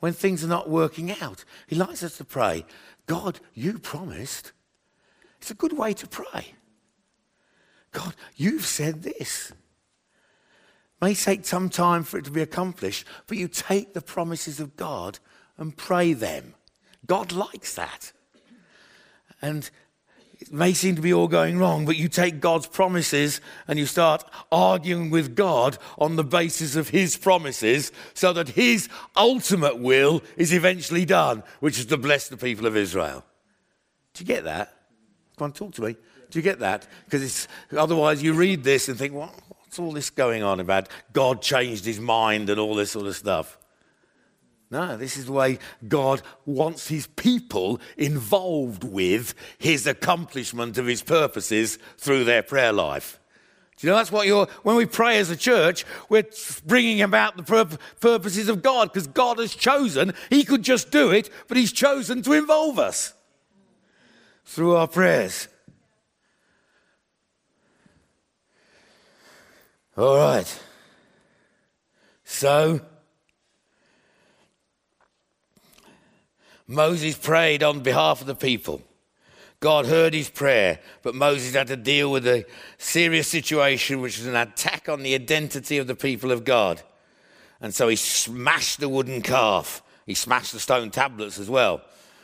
When 0.00 0.12
things 0.12 0.42
are 0.42 0.48
not 0.48 0.68
working 0.68 1.10
out, 1.20 1.44
He 1.66 1.76
likes 1.76 2.02
us 2.02 2.16
to 2.18 2.24
pray, 2.24 2.64
God, 3.06 3.40
you 3.54 3.78
promised. 3.78 4.52
It's 5.40 5.50
a 5.50 5.54
good 5.54 5.76
way 5.76 5.92
to 5.94 6.06
pray. 6.06 6.54
God, 7.90 8.14
you've 8.36 8.64
said 8.64 9.02
this. 9.02 9.52
May 11.00 11.14
take 11.14 11.44
some 11.44 11.68
time 11.68 12.04
for 12.04 12.18
it 12.18 12.24
to 12.26 12.30
be 12.30 12.42
accomplished, 12.42 13.06
but 13.26 13.36
you 13.36 13.48
take 13.48 13.92
the 13.92 14.00
promises 14.00 14.60
of 14.60 14.76
God 14.76 15.18
and 15.58 15.76
pray 15.76 16.12
them. 16.12 16.54
God 17.06 17.32
likes 17.32 17.74
that. 17.74 18.12
And 19.40 19.68
it 20.42 20.52
may 20.52 20.72
seem 20.72 20.96
to 20.96 21.02
be 21.02 21.12
all 21.12 21.28
going 21.28 21.56
wrong, 21.56 21.84
but 21.84 21.96
you 21.96 22.08
take 22.08 22.40
God's 22.40 22.66
promises 22.66 23.40
and 23.68 23.78
you 23.78 23.86
start 23.86 24.24
arguing 24.50 25.08
with 25.08 25.36
God 25.36 25.78
on 25.98 26.16
the 26.16 26.24
basis 26.24 26.74
of 26.74 26.88
His 26.88 27.16
promises 27.16 27.92
so 28.12 28.32
that 28.32 28.48
His 28.48 28.88
ultimate 29.16 29.78
will 29.78 30.20
is 30.36 30.52
eventually 30.52 31.04
done, 31.04 31.44
which 31.60 31.78
is 31.78 31.86
to 31.86 31.96
bless 31.96 32.28
the 32.28 32.36
people 32.36 32.66
of 32.66 32.76
Israel. 32.76 33.24
Do 34.14 34.24
you 34.24 34.26
get 34.26 34.42
that? 34.42 34.76
Come 35.36 35.46
on, 35.46 35.52
talk 35.52 35.74
to 35.74 35.82
me. 35.82 35.96
Do 36.30 36.38
you 36.38 36.42
get 36.42 36.58
that? 36.58 36.88
Because 37.04 37.46
otherwise 37.70 38.20
you 38.20 38.32
read 38.32 38.64
this 38.64 38.88
and 38.88 38.98
think, 38.98 39.14
well, 39.14 39.32
what's 39.48 39.78
all 39.78 39.92
this 39.92 40.10
going 40.10 40.42
on 40.42 40.58
about 40.58 40.88
God 41.12 41.40
changed 41.40 41.84
his 41.84 42.00
mind 42.00 42.50
and 42.50 42.58
all 42.58 42.74
this 42.74 42.90
sort 42.90 43.06
of 43.06 43.14
stuff? 43.14 43.58
No, 44.72 44.96
this 44.96 45.18
is 45.18 45.26
the 45.26 45.32
way 45.32 45.58
God 45.86 46.22
wants 46.46 46.88
his 46.88 47.06
people 47.06 47.78
involved 47.98 48.84
with 48.84 49.34
his 49.58 49.86
accomplishment 49.86 50.78
of 50.78 50.86
his 50.86 51.02
purposes 51.02 51.78
through 51.98 52.24
their 52.24 52.42
prayer 52.42 52.72
life. 52.72 53.20
Do 53.76 53.86
you 53.86 53.90
know 53.90 53.98
that's 53.98 54.10
what 54.10 54.26
you're, 54.26 54.46
when 54.62 54.76
we 54.76 54.86
pray 54.86 55.18
as 55.18 55.28
a 55.28 55.36
church, 55.36 55.84
we're 56.08 56.24
bringing 56.64 57.02
about 57.02 57.36
the 57.36 57.42
pur- 57.42 57.76
purposes 58.00 58.48
of 58.48 58.62
God 58.62 58.90
because 58.90 59.06
God 59.08 59.38
has 59.40 59.54
chosen. 59.54 60.14
He 60.30 60.42
could 60.42 60.62
just 60.62 60.90
do 60.90 61.10
it, 61.10 61.28
but 61.48 61.58
he's 61.58 61.72
chosen 61.72 62.22
to 62.22 62.32
involve 62.32 62.78
us 62.78 63.12
through 64.46 64.76
our 64.76 64.88
prayers. 64.88 65.48
All 69.98 70.16
right. 70.16 70.62
So, 72.24 72.80
Moses 76.72 77.16
prayed 77.16 77.62
on 77.62 77.80
behalf 77.80 78.22
of 78.22 78.26
the 78.26 78.34
people. 78.34 78.82
God 79.60 79.86
heard 79.86 80.14
his 80.14 80.30
prayer, 80.30 80.80
but 81.02 81.14
Moses 81.14 81.54
had 81.54 81.68
to 81.68 81.76
deal 81.76 82.10
with 82.10 82.26
a 82.26 82.46
serious 82.78 83.28
situation, 83.28 84.00
which 84.00 84.16
was 84.16 84.26
an 84.26 84.34
attack 84.34 84.88
on 84.88 85.02
the 85.02 85.14
identity 85.14 85.76
of 85.76 85.86
the 85.86 85.94
people 85.94 86.32
of 86.32 86.44
God. 86.44 86.80
And 87.60 87.74
so 87.74 87.88
he 87.88 87.96
smashed 87.96 88.80
the 88.80 88.88
wooden 88.88 89.20
calf. 89.20 89.82
He 90.06 90.14
smashed 90.14 90.52
the 90.52 90.58
stone 90.58 90.90
tablets 90.90 91.38
as 91.38 91.48
well, 91.48 91.82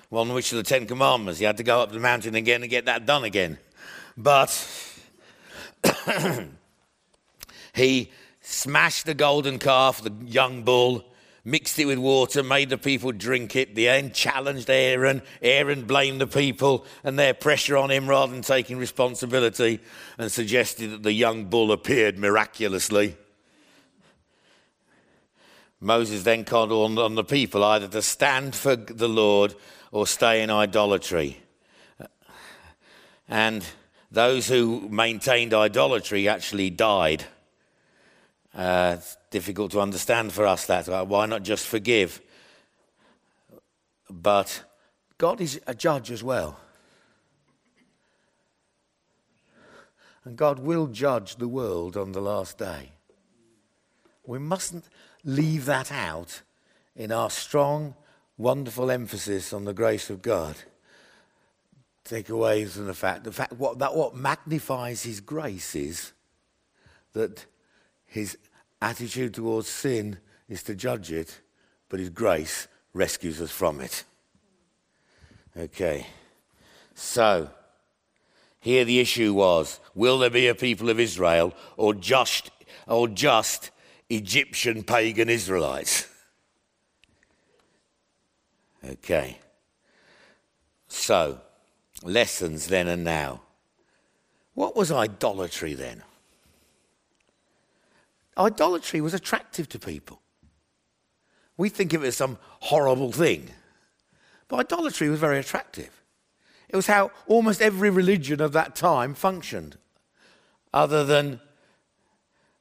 one 0.09 0.33
which 0.33 0.53
are 0.53 0.57
the 0.57 0.63
Ten 0.63 0.87
Commandments. 0.87 1.39
He 1.39 1.45
had 1.45 1.59
to 1.59 1.63
go 1.63 1.81
up 1.83 1.93
the 1.93 2.01
mountain 2.01 2.35
again 2.35 2.63
and 2.63 2.71
get 2.71 2.87
that 2.87 3.05
done 3.07 3.25
again. 3.25 3.59
But 4.17 4.51
he 7.75 8.11
smashed 8.41 9.05
the 9.05 9.15
golden 9.15 9.59
calf, 9.59 10.03
the 10.03 10.13
young 10.25 10.65
bull, 10.65 11.05
mixed 11.49 11.79
it 11.79 11.87
with 11.87 11.99
water, 11.99 12.43
made 12.43 12.69
the 12.69 12.77
people 12.77 13.11
drink 13.11 13.57
it. 13.57 13.75
The 13.75 13.89
end 13.89 14.13
challenged 14.13 14.69
Aaron. 14.69 15.23
Aaron 15.41 15.85
blamed 15.85 16.21
the 16.21 16.27
people 16.27 16.85
and 17.03 17.19
their 17.19 17.33
pressure 17.33 17.77
on 17.77 17.91
him 17.91 18.09
rather 18.09 18.33
than 18.33 18.43
taking 18.43 18.77
responsibility 18.77 19.81
and 20.19 20.31
suggested 20.31 20.91
that 20.91 21.03
the 21.03 21.13
young 21.13 21.47
bull 21.47 21.73
appeared 21.73 22.19
miraculously. 22.19 23.17
Moses 25.81 26.23
then 26.25 26.45
called 26.45 26.73
on, 26.73 26.99
on 26.99 27.15
the 27.15 27.25
people 27.25 27.65
either 27.65 27.89
to 27.89 28.03
stand 28.03 28.55
for 28.55 28.77
the 28.77 29.09
Lord 29.09 29.55
or 29.91 30.07
stay 30.07 30.43
in 30.43 30.51
idolatry. 30.51 31.39
And 33.29 33.65
those 34.11 34.49
who 34.49 34.89
maintained 34.89 35.55
idolatry 35.55 36.29
actually 36.29 36.71
died. 36.71 37.25
Uh, 38.55 38.97
it's 38.99 39.17
difficult 39.31 39.73
to 39.73 39.81
understand 39.81 40.33
for 40.33 40.47
us 40.47 40.67
that. 40.67 40.89
Why 41.07 41.27
not 41.27 41.43
just 41.43 41.67
forgive? 41.67 42.21
But 44.11 44.65
God 45.19 45.41
is 45.41 45.61
a 45.67 45.75
judge 45.75 46.11
as 46.11 46.23
well. 46.23 46.59
And 50.25 50.37
God 50.37 50.59
will 50.59 50.87
judge 50.89 51.37
the 51.37 51.49
world 51.49 51.97
on 51.97 52.13
the 52.13 52.21
last 52.21 52.59
day. 52.59 52.93
We 54.27 54.39
mustn't 54.39 54.85
leave 55.25 55.65
that 55.67 55.91
out 55.91 56.43
in 56.95 57.13
our 57.13 57.31
strong, 57.31 57.95
wonderful 58.37 58.91
emphasis 58.91 59.53
on 59.53 59.65
the 59.65 59.73
grace 59.73 60.11
of 60.11 60.21
God. 60.21 60.57
Take 62.05 62.29
away 62.29 62.65
from 62.67 62.87
the 62.87 62.95
fact, 62.95 63.25
the 63.25 63.33
fact 63.33 63.53
what, 63.55 63.79
that 63.79 63.95
what 63.95 64.15
magnifies 64.15 65.03
His 65.03 65.21
grace 65.21 65.75
is 65.75 66.13
that 67.13 67.47
His 68.09 68.38
attitude 68.81 69.35
towards 69.35 69.68
sin 69.68 70.18
is 70.49 70.62
to 70.64 70.75
judge 70.75 71.12
it, 71.12 71.40
but 71.88 72.01
His 72.01 72.11
grace 72.11 72.66
rescues 72.92 73.40
us 73.40 73.51
from 73.51 73.81
it. 73.81 74.05
Okay. 75.57 76.07
So, 76.94 77.51
here 78.61 78.85
the 78.85 78.99
issue 78.99 79.35
was 79.35 79.79
will 79.94 80.18
there 80.18 80.31
be 80.31 80.49
a 80.49 80.55
people 80.55 80.90
of 80.90 80.99
Israel 80.99 81.55
or 81.77 81.94
just, 81.94 82.51
or 82.87 83.09
just 83.09 83.71
Egyptian 84.09 84.83
pagan 84.83 85.29
Israelites? 85.29 86.09
Okay. 88.85 89.38
So, 90.88 91.40
lessons 92.03 92.68
then 92.68 92.88
and 92.88 93.05
now. 93.05 93.42
What 94.55 94.75
was 94.75 94.90
idolatry 94.90 95.75
then? 95.75 96.03
Idolatry 98.38 99.01
was 99.01 99.14
attractive 99.14 99.68
to 99.70 99.79
people. 99.79 100.22
We 101.57 101.68
think 101.68 101.92
of 101.92 102.05
it 102.05 102.09
as 102.09 102.16
some 102.16 102.38
horrible 102.61 103.11
thing. 103.11 103.51
But 104.46 104.61
idolatry 104.61 105.09
was 105.09 105.20
very 105.20 105.38
attractive. 105.38 105.90
It 106.68 106.77
was 106.77 106.87
how 106.87 107.11
almost 107.27 107.61
every 107.61 107.90
religion 107.90 108.40
of 108.40 108.53
that 108.53 108.77
time 108.77 109.14
functioned, 109.14 109.77
other 110.72 111.05
than 111.05 111.40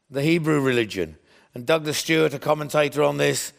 the 0.10 0.22
Hebrew 0.24 0.62
religion. 0.62 1.18
And 1.54 1.66
Douglas 1.66 1.98
Stuart, 1.98 2.34
a 2.34 2.40
commentator 2.40 3.04
on 3.04 3.18
this, 3.18 3.54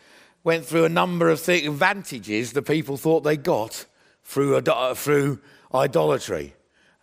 went 0.44 0.64
through 0.64 0.84
a 0.84 0.90
number 0.90 1.28
of 1.28 1.44
th- 1.44 1.66
advantages 1.66 2.52
the 2.52 2.62
people 2.62 2.96
thought 2.96 3.20
they 3.20 3.36
got 3.36 3.86
through, 4.24 4.60
through 4.94 5.40
idolatry. 5.74 6.54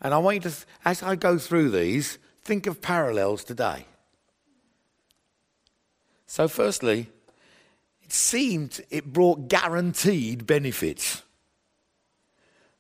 And 0.01 0.13
I 0.13 0.17
want 0.17 0.43
you 0.43 0.49
to, 0.49 0.55
as 0.83 1.03
I 1.03 1.15
go 1.15 1.37
through 1.37 1.69
these, 1.69 2.17
think 2.43 2.67
of 2.67 2.81
parallels 2.81 3.43
today. 3.43 3.85
So, 6.27 6.47
firstly, 6.47 7.09
it 8.03 8.11
seemed 8.11 8.81
it 8.89 9.13
brought 9.13 9.47
guaranteed 9.47 10.45
benefits. 10.45 11.23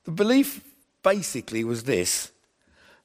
The 0.03 0.11
belief 0.11 0.63
basically 1.03 1.63
was 1.63 1.83
this 1.83 2.31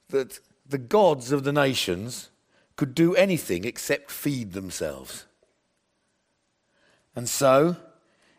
that 0.08 0.40
the 0.66 0.78
gods 0.78 1.30
of 1.32 1.44
the 1.44 1.52
nations 1.52 2.30
could 2.76 2.94
do 2.94 3.14
anything 3.14 3.64
except 3.64 4.10
feed 4.10 4.52
themselves. 4.52 5.26
And 7.14 7.28
so, 7.28 7.76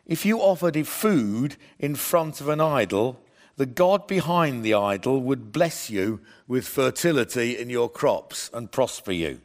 if 0.06 0.26
you 0.26 0.38
offered 0.38 0.86
food 0.86 1.56
in 1.78 1.94
front 1.94 2.40
of 2.40 2.48
an 2.48 2.60
idol, 2.60 3.20
the 3.56 3.66
God 3.66 4.06
behind 4.06 4.64
the 4.64 4.74
idol 4.74 5.20
would 5.20 5.52
bless 5.52 5.90
you 5.90 6.20
with 6.48 6.66
fertility 6.66 7.56
in 7.56 7.70
your 7.70 7.88
crops 7.88 8.50
and 8.52 8.72
prosper 8.72 9.12
you. 9.12 9.40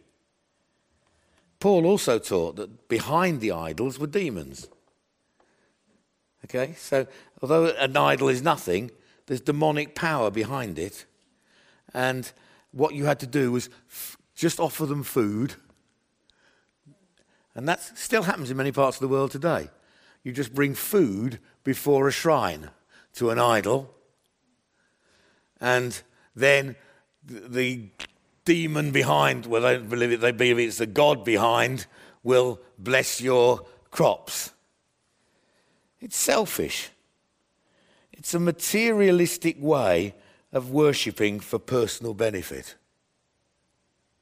Paul 1.60 1.86
also 1.86 2.20
taught 2.20 2.56
that 2.58 2.88
behind 2.88 3.42
the 3.42 3.52
idols 3.52 3.98
were 3.98 4.08
demons. 4.08 4.68
Okay, 6.46 6.76
so 6.78 7.08
although 7.42 7.68
an 7.68 7.98
idol 7.98 8.30
is 8.30 8.42
nothing, 8.42 8.92
there's 9.26 9.42
demonic 9.42 9.96
power 9.96 10.30
behind 10.32 10.80
it. 10.80 11.06
And 11.94 12.32
what 12.72 12.94
you 12.94 13.06
had 13.06 13.20
to 13.22 13.28
do 13.28 13.52
was 13.52 13.70
f- 13.90 14.18
just 14.36 14.60
offer 14.60 14.86
them 14.86 15.04
food. 15.04 15.56
And 17.56 17.68
that 17.68 17.82
still 17.98 18.24
happens 18.24 18.52
in 18.52 18.58
many 18.58 18.72
parts 18.72 18.98
of 18.98 19.02
the 19.02 19.08
world 19.08 19.32
today. 19.32 19.70
You 20.24 20.32
just 20.32 20.54
bring 20.54 20.76
food 20.76 21.40
before 21.64 22.08
a 22.08 22.12
shrine 22.12 22.70
to 23.16 23.32
an 23.32 23.40
idol, 23.40 23.94
and 25.60 26.02
then 26.36 26.76
the 27.24 27.90
demon 28.48 28.92
behind, 28.92 29.46
well, 29.46 29.64
they 29.64 29.78
believe 29.78 30.14
it, 30.14 30.22
they 30.22 30.32
believe 30.32 30.58
it's 30.58 30.78
the 30.78 30.86
God 30.86 31.26
behind, 31.26 31.86
will 32.24 32.62
bless 32.80 33.20
your 33.20 33.66
crops. 33.92 34.54
It's 36.00 36.16
selfish. 36.16 36.90
It's 38.14 38.34
a 38.34 38.40
materialistic 38.40 39.58
way 39.60 40.16
of 40.54 40.72
worshipping 40.72 41.42
for 41.42 41.60
personal 41.60 42.14
benefit. 42.14 42.76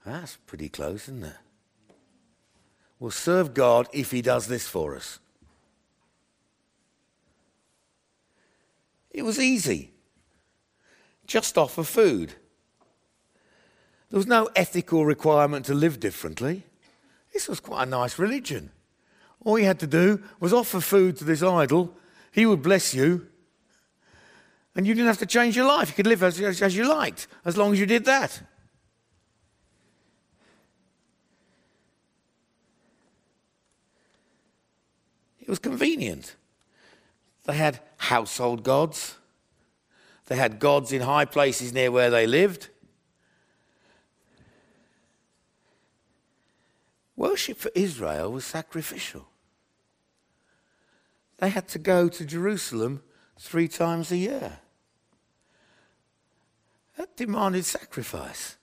That's 0.03 0.37
pretty 0.47 0.69
close, 0.69 1.03
isn't 1.03 1.25
it? 1.25 1.35
We'll 2.99 3.11
serve 3.11 3.53
God 3.53 3.87
if 3.93 4.09
He 4.09 4.23
does 4.23 4.47
this 4.47 4.67
for 4.67 4.95
us. 4.95 5.19
It 9.11 9.21
was 9.21 9.39
easy. 9.39 9.91
Just 11.27 11.59
offer 11.59 11.83
food. 11.83 12.33
There 14.09 14.17
was 14.17 14.27
no 14.27 14.49
ethical 14.55 15.05
requirement 15.05 15.65
to 15.65 15.73
live 15.73 15.99
differently. 15.99 16.63
This 17.33 17.47
was 17.47 17.59
quite 17.59 17.83
a 17.83 17.89
nice 17.89 18.17
religion. 18.19 18.71
All 19.43 19.59
you 19.59 19.65
had 19.65 19.79
to 19.79 19.87
do 19.87 20.23
was 20.39 20.53
offer 20.53 20.79
food 20.79 21.17
to 21.17 21.23
this 21.23 21.43
idol, 21.43 21.95
he 22.31 22.45
would 22.45 22.61
bless 22.61 22.93
you, 22.93 23.27
and 24.75 24.85
you 24.85 24.93
didn't 24.93 25.07
have 25.07 25.19
to 25.19 25.25
change 25.25 25.55
your 25.55 25.65
life. 25.65 25.89
You 25.89 25.95
could 25.95 26.07
live 26.07 26.23
as, 26.23 26.39
as, 26.41 26.61
as 26.61 26.75
you 26.75 26.87
liked, 26.87 27.27
as 27.45 27.57
long 27.57 27.71
as 27.73 27.79
you 27.79 27.85
did 27.85 28.05
that. 28.05 28.41
It 35.39 35.47
was 35.47 35.59
convenient. 35.59 36.35
They 37.45 37.53
had 37.53 37.79
household 37.97 38.63
gods. 38.63 39.15
They 40.25 40.35
had 40.35 40.59
gods 40.59 40.91
in 40.91 41.01
high 41.01 41.25
places 41.25 41.71
near 41.71 41.91
where 41.91 42.09
they 42.09 42.25
lived. 42.25 42.69
Worship 47.15 47.57
for 47.57 47.71
Israel 47.75 48.31
was 48.31 48.45
sacrificial. 48.45 49.27
They 51.37 51.49
had 51.49 51.67
to 51.69 51.79
go 51.79 52.09
to 52.09 52.25
Jerusalem 52.25 53.03
three 53.39 53.67
times 53.67 54.11
a 54.11 54.17
year. 54.17 54.59
That 56.97 57.15
demanded 57.17 57.65
sacrifice. 57.65 58.55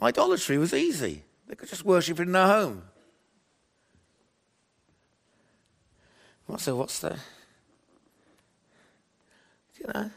Idolatry 0.00 0.58
was 0.58 0.74
easy. 0.74 1.22
They 1.46 1.54
could 1.54 1.68
just 1.68 1.84
worship 1.84 2.18
in 2.18 2.32
their 2.32 2.46
home. 2.46 2.82
So, 6.58 6.76
what's 6.76 7.00
the. 7.00 7.18
You 9.80 9.86
know, 9.92 10.10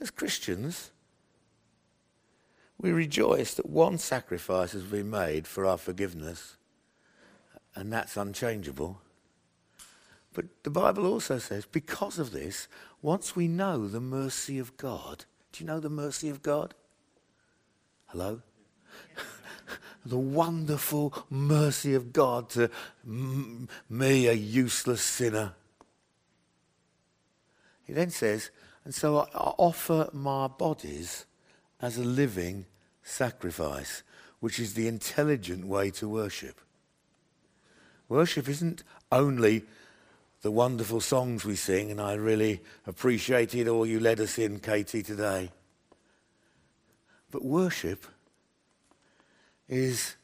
as 0.00 0.10
Christians, 0.10 0.90
we 2.80 2.92
rejoice 2.92 3.54
that 3.54 3.68
one 3.68 3.98
sacrifice 3.98 4.72
has 4.72 4.84
been 4.84 5.10
made 5.10 5.46
for 5.46 5.66
our 5.66 5.76
forgiveness, 5.76 6.56
and 7.74 7.92
that's 7.92 8.16
unchangeable. 8.16 9.00
But 10.32 10.46
the 10.62 10.70
Bible 10.70 11.06
also 11.06 11.38
says, 11.38 11.66
because 11.66 12.18
of 12.18 12.30
this, 12.30 12.68
once 13.02 13.36
we 13.36 13.48
know 13.48 13.86
the 13.86 14.00
mercy 14.00 14.58
of 14.58 14.76
God, 14.76 15.24
do 15.52 15.62
you 15.62 15.66
know 15.66 15.80
the 15.80 15.90
mercy 15.90 16.30
of 16.30 16.42
God? 16.42 16.74
Hello? 18.06 18.40
the 20.04 20.18
wonderful 20.18 21.12
mercy 21.28 21.94
of 21.94 22.12
God 22.12 22.48
to 22.50 22.70
m- 23.04 23.68
me, 23.88 24.26
a 24.26 24.32
useless 24.32 25.02
sinner. 25.02 25.54
He 27.82 27.92
then 27.92 28.10
says, 28.10 28.50
and 28.84 28.94
so 28.94 29.18
I 29.18 29.24
offer 29.58 30.08
my 30.12 30.46
bodies 30.46 31.26
as 31.82 31.98
a 31.98 32.04
living 32.04 32.66
sacrifice, 33.10 34.02
which 34.40 34.58
is 34.58 34.74
the 34.74 34.88
intelligent 34.88 35.66
way 35.66 35.90
to 35.90 36.08
worship. 36.08 36.60
Worship 38.08 38.48
isn't 38.48 38.82
only 39.12 39.64
the 40.42 40.50
wonderful 40.50 41.00
songs 41.00 41.44
we 41.44 41.56
sing, 41.56 41.90
and 41.90 42.00
I 42.00 42.14
really 42.14 42.60
appreciated 42.86 43.68
all 43.68 43.86
you 43.86 44.00
led 44.00 44.20
us 44.20 44.38
in, 44.38 44.58
Katie, 44.58 45.02
today. 45.02 45.50
But 47.30 47.44
worship 47.44 48.06
is 49.68 50.16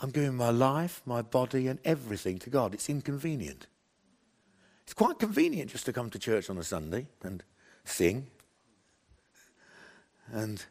I'm 0.00 0.10
giving 0.10 0.36
my 0.36 0.50
life, 0.50 1.02
my 1.04 1.22
body, 1.22 1.66
and 1.66 1.80
everything 1.84 2.38
to 2.40 2.50
God. 2.50 2.72
It's 2.72 2.88
inconvenient. 2.88 3.66
It's 4.84 4.94
quite 4.94 5.18
convenient 5.18 5.70
just 5.70 5.86
to 5.86 5.92
come 5.92 6.08
to 6.10 6.18
church 6.18 6.48
on 6.48 6.56
a 6.56 6.62
Sunday 6.62 7.08
and 7.22 7.42
sing. 7.84 8.28
And 10.32 10.64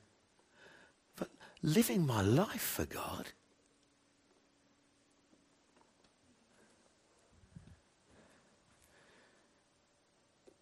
living 1.62 2.06
my 2.06 2.22
life 2.22 2.62
for 2.62 2.86
God 2.86 3.28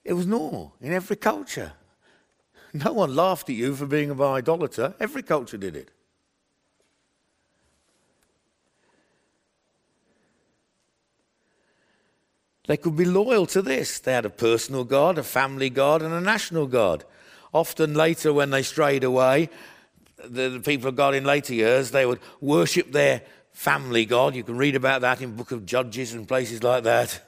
It 0.06 0.14
was 0.14 0.28
normal 0.28 0.76
in 0.80 0.94
every 0.94 1.16
culture. 1.16 1.74
No 2.74 2.94
one 2.94 3.16
laughed 3.16 3.50
at 3.50 3.56
you 3.56 3.76
for 3.76 3.88
being 3.88 4.12
an 4.12 4.22
idolater. 4.22 4.94
Every 5.00 5.24
culture 5.24 5.58
did 5.58 5.76
it. 5.76 5.90
They 12.68 12.78
could 12.78 12.96
be 12.96 13.06
loyal 13.06 13.46
to 13.48 13.62
this. 13.62 14.00
They 14.00 14.12
had 14.12 14.26
a 14.26 14.30
personal 14.30 14.84
God, 14.84 15.18
a 15.18 15.24
family 15.24 15.70
God, 15.70 16.02
and 16.02 16.14
a 16.14 16.22
national 16.22 16.68
God. 16.68 17.06
Often 17.54 17.94
later, 17.94 18.34
when 18.34 18.50
they 18.50 18.62
strayed 18.62 19.04
away, 19.04 19.50
the, 20.30 20.62
people 20.64 20.90
of 20.90 20.96
God 20.96 21.16
in 21.16 21.24
later 21.24 21.54
years, 21.54 21.92
they 21.92 22.06
would 22.06 22.20
worship 22.42 22.92
their 22.92 23.22
family 23.52 24.06
God. 24.06 24.36
You 24.36 24.44
can 24.44 24.58
read 24.58 24.76
about 24.76 25.02
that 25.02 25.22
in 25.22 25.36
Book 25.36 25.52
of 25.52 25.66
Judges 25.66 26.14
and 26.14 26.28
places 26.28 26.64
like 26.64 26.84
that. 26.84 27.22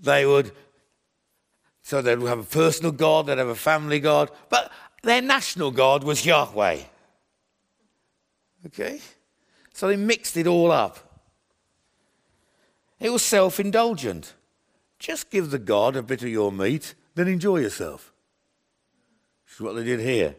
They 0.00 0.24
would, 0.24 0.52
so 1.82 2.00
they'd 2.00 2.20
have 2.20 2.38
a 2.38 2.44
personal 2.44 2.92
God, 2.92 3.26
they'd 3.26 3.38
have 3.38 3.48
a 3.48 3.54
family 3.54 4.00
God, 4.00 4.30
but 4.48 4.70
their 5.02 5.22
national 5.22 5.70
God 5.70 6.04
was 6.04 6.24
Yahweh. 6.24 6.80
Okay? 8.66 9.00
So 9.72 9.88
they 9.88 9.96
mixed 9.96 10.36
it 10.36 10.46
all 10.46 10.70
up. 10.70 10.98
It 13.00 13.10
was 13.10 13.22
self 13.22 13.60
indulgent. 13.60 14.34
Just 14.98 15.30
give 15.30 15.50
the 15.50 15.58
God 15.58 15.96
a 15.96 16.02
bit 16.02 16.22
of 16.22 16.28
your 16.28 16.50
meat, 16.50 16.94
then 17.14 17.28
enjoy 17.28 17.58
yourself. 17.58 18.12
This 19.46 19.54
is 19.54 19.60
what 19.60 19.76
they 19.76 19.84
did 19.84 20.00
here. 20.00 20.34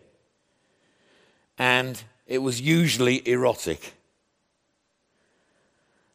And 1.59 2.01
it 2.25 2.37
was 2.39 2.61
usually 2.61 3.27
erotic. 3.27 3.93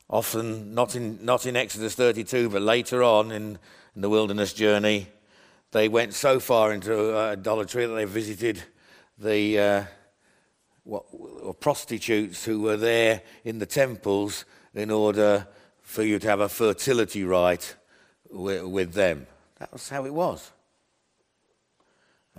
Often, 0.09 0.75
not 0.75 0.97
in, 0.97 1.25
not 1.25 1.45
in 1.45 1.55
Exodus 1.57 1.95
32, 1.95 2.49
but 2.49 2.63
later 2.63 3.03
on 3.03 3.31
in, 3.31 3.59
in 3.95 4.01
the 4.01 4.09
wilderness 4.09 4.53
journey, 4.55 5.09
they 5.73 5.89
went 5.89 6.15
so 6.15 6.41
far 6.41 6.73
into 6.73 7.17
uh, 7.17 7.33
idolatry 7.33 7.85
that 7.85 7.95
they 7.95 8.05
visited 8.05 8.63
the 9.19 9.59
uh, 9.59 9.85
what, 10.85 11.61
prostitutes 11.61 12.45
who 12.45 12.61
were 12.61 12.77
there 12.77 13.23
in 13.45 13.59
the 13.59 13.67
temples 13.67 14.45
in 14.75 14.91
order 14.91 15.47
for 15.83 16.03
you 16.03 16.19
to 16.19 16.29
have 16.29 16.41
a 16.41 16.49
fertility 16.49 17.25
rite 17.25 17.75
with, 18.31 18.63
with 18.65 18.93
them. 18.95 19.27
That 19.59 19.73
was 19.73 19.89
how 19.89 20.05
it 20.07 20.15
was. 20.15 20.51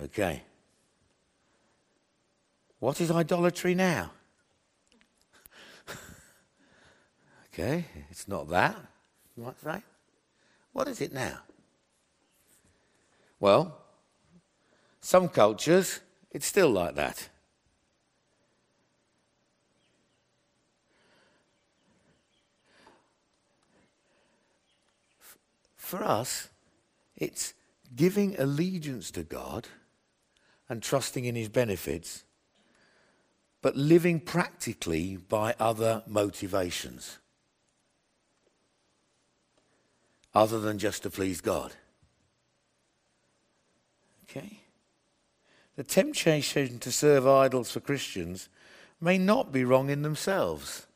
Okay. 0.02 0.42
What 2.78 3.00
is 3.00 3.10
idolatry 3.10 3.74
now? 3.74 4.10
okay, 7.52 7.86
it's 8.10 8.28
not 8.28 8.48
that. 8.50 8.76
You 9.36 9.44
might 9.44 9.60
say. 9.60 9.82
What 10.72 10.88
is 10.88 11.00
it 11.00 11.12
now? 11.12 11.38
Well, 13.40 13.78
some 15.00 15.28
cultures, 15.28 16.00
it's 16.30 16.46
still 16.46 16.70
like 16.70 16.94
that. 16.96 17.28
For 25.76 26.02
us, 26.02 26.48
it's 27.16 27.54
giving 27.94 28.38
allegiance 28.40 29.10
to 29.12 29.22
God 29.22 29.68
and 30.68 30.82
trusting 30.82 31.24
in 31.24 31.36
his 31.36 31.48
benefits, 31.48 32.24
but 33.66 33.76
living 33.76 34.20
practically 34.20 35.16
by 35.16 35.52
other 35.58 36.04
motivations, 36.06 37.18
other 40.32 40.60
than 40.60 40.78
just 40.78 41.02
to 41.02 41.10
please 41.10 41.40
God. 41.40 41.74
Okay? 44.22 44.60
The 45.74 45.82
temptation 45.82 46.78
to 46.78 46.92
serve 46.92 47.26
idols 47.26 47.72
for 47.72 47.80
Christians 47.80 48.48
may 49.00 49.18
not 49.18 49.50
be 49.50 49.64
wrong 49.64 49.90
in 49.90 50.02
themselves. 50.02 50.86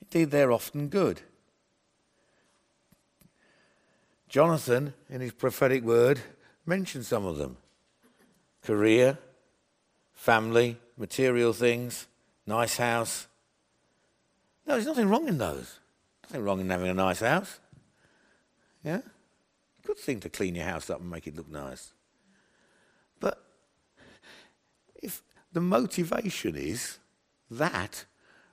Indeed, 0.00 0.30
they're 0.30 0.52
often 0.52 0.88
good. 0.88 1.20
Jonathan, 4.26 4.94
in 5.10 5.20
his 5.20 5.32
prophetic 5.32 5.84
word, 5.84 6.18
mentioned 6.64 7.04
some 7.04 7.26
of 7.26 7.36
them 7.36 7.58
career, 8.62 9.18
family, 10.20 10.76
material 10.98 11.54
things, 11.54 12.06
nice 12.46 12.76
house. 12.76 13.26
No, 14.66 14.74
there's 14.74 14.84
nothing 14.84 15.08
wrong 15.08 15.26
in 15.26 15.38
those. 15.38 15.80
Nothing 16.24 16.44
wrong 16.44 16.60
in 16.60 16.68
having 16.68 16.90
a 16.90 16.94
nice 16.94 17.20
house. 17.20 17.58
Yeah? 18.84 19.00
Good 19.86 19.96
thing 19.96 20.20
to 20.20 20.28
clean 20.28 20.56
your 20.56 20.66
house 20.66 20.90
up 20.90 21.00
and 21.00 21.08
make 21.08 21.26
it 21.26 21.34
look 21.34 21.50
nice. 21.50 21.94
But 23.18 23.42
if 25.02 25.22
the 25.54 25.62
motivation 25.62 26.54
is 26.54 26.98
that, 27.50 28.04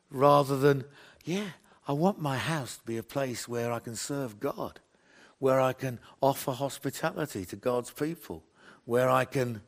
rather 0.09 0.57
than, 0.57 0.85
yeah, 1.25 1.49
I 1.85 1.91
want 1.91 2.21
my 2.21 2.37
house 2.37 2.77
to 2.77 2.85
be 2.85 2.95
a 2.95 3.03
place 3.03 3.45
where 3.45 3.73
I 3.73 3.79
can 3.79 3.97
serve 3.97 4.39
God 4.39 4.79
where 5.39 5.59
I 5.59 5.73
can 5.73 5.99
offer 6.21 6.51
hospitality 6.51 7.45
to 7.45 7.55
God's 7.55 7.91
people, 7.91 8.43
where 8.85 9.09
I 9.09 9.25
can 9.25 9.61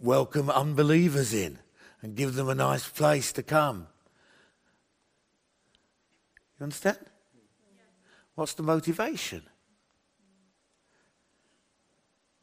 welcome 0.00 0.50
unbelievers 0.50 1.32
in 1.32 1.58
and 2.02 2.14
give 2.14 2.34
them 2.34 2.48
a 2.48 2.54
nice 2.54 2.88
place 2.88 3.32
to 3.32 3.42
come. 3.42 3.86
You 6.58 6.64
understand? 6.64 6.98
What's 8.34 8.54
the 8.54 8.62
motivation? 8.62 9.42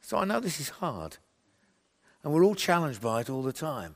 So 0.02 0.18
I 0.18 0.26
know 0.26 0.40
this 0.40 0.60
is 0.60 0.70
hard, 0.70 1.18
and 2.24 2.34
we're 2.34 2.44
all 2.44 2.56
challenged 2.56 3.02
by 3.02 3.22
it 3.22 3.30
all 3.30 3.42
the 3.42 3.54
time. 3.54 3.96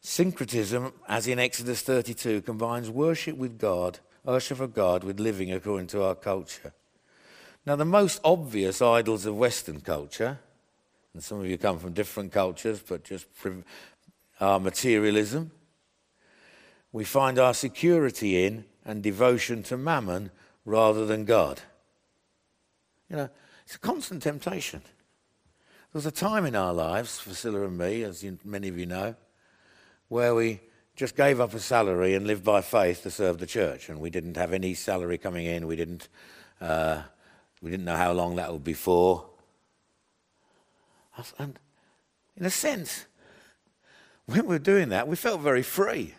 Syncretism, 0.00 0.92
as 1.08 1.26
in 1.26 1.38
Exodus 1.38 1.82
32, 1.82 2.42
combines 2.42 2.90
worship 2.90 3.36
with 3.36 3.58
God, 3.58 3.98
worship 4.24 4.60
of 4.60 4.74
God, 4.74 5.04
with 5.04 5.20
living 5.20 5.52
according 5.52 5.88
to 5.88 6.02
our 6.02 6.14
culture. 6.14 6.72
Now, 7.66 7.76
the 7.76 7.84
most 7.84 8.20
obvious 8.24 8.80
idols 8.80 9.26
of 9.26 9.36
Western 9.36 9.80
culture, 9.80 10.38
and 11.12 11.22
some 11.22 11.40
of 11.40 11.46
you 11.46 11.58
come 11.58 11.78
from 11.78 11.92
different 11.92 12.32
cultures, 12.32 12.80
but 12.80 13.04
just 13.04 13.26
are 14.40 14.58
materialism. 14.58 15.50
We 16.92 17.04
find 17.04 17.38
our 17.38 17.52
security 17.52 18.46
in 18.46 18.64
and 18.84 19.02
devotion 19.02 19.62
to 19.64 19.76
mammon 19.76 20.30
rather 20.64 21.04
than 21.04 21.26
God. 21.26 21.60
You 23.10 23.16
know, 23.16 23.28
it's 23.66 23.74
a 23.74 23.78
constant 23.78 24.22
temptation. 24.22 24.80
There 24.82 25.98
was 25.98 26.06
a 26.06 26.10
time 26.10 26.46
in 26.46 26.56
our 26.56 26.72
lives, 26.72 27.18
for 27.18 27.64
and 27.64 27.76
me, 27.76 28.02
as 28.02 28.22
you, 28.24 28.38
many 28.44 28.68
of 28.68 28.78
you 28.78 28.86
know, 28.86 29.14
where 30.10 30.34
we 30.34 30.60
just 30.96 31.16
gave 31.16 31.40
up 31.40 31.54
a 31.54 31.60
salary 31.60 32.14
and 32.14 32.26
lived 32.26 32.44
by 32.44 32.60
faith 32.60 33.04
to 33.04 33.10
serve 33.10 33.38
the 33.38 33.46
church. 33.46 33.88
And 33.88 34.00
we 34.00 34.10
didn't 34.10 34.36
have 34.36 34.52
any 34.52 34.74
salary 34.74 35.16
coming 35.16 35.46
in. 35.46 35.66
We 35.66 35.76
didn't, 35.76 36.08
uh, 36.60 37.02
we 37.62 37.70
didn't 37.70 37.86
know 37.86 37.96
how 37.96 38.12
long 38.12 38.36
that 38.36 38.52
would 38.52 38.64
be 38.64 38.74
for. 38.74 39.24
And 41.38 41.58
in 42.36 42.44
a 42.44 42.50
sense, 42.50 43.06
when 44.26 44.42
we 44.42 44.48
were 44.48 44.58
doing 44.58 44.88
that, 44.88 45.06
we 45.06 45.16
felt 45.16 45.40
very 45.40 45.62
free. 45.62 46.14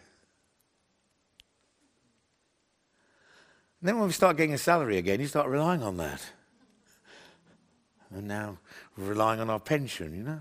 And 3.81 3.89
then 3.89 3.97
when 3.97 4.07
we 4.07 4.13
start 4.13 4.37
getting 4.37 4.53
a 4.53 4.57
salary 4.57 4.97
again, 4.97 5.19
you 5.19 5.27
start 5.27 5.47
relying 5.47 5.83
on 5.83 5.97
that. 5.97 6.21
And 8.13 8.27
now 8.27 8.57
we're 8.97 9.05
relying 9.05 9.41
on 9.41 9.49
our 9.49 9.59
pension, 9.59 10.15
you 10.15 10.23
know, 10.23 10.39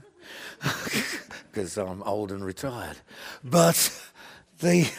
because 1.52 1.76
I'm 1.76 2.02
old 2.02 2.32
and 2.32 2.44
retired. 2.44 2.96
But 3.42 3.92
the, 4.60 4.90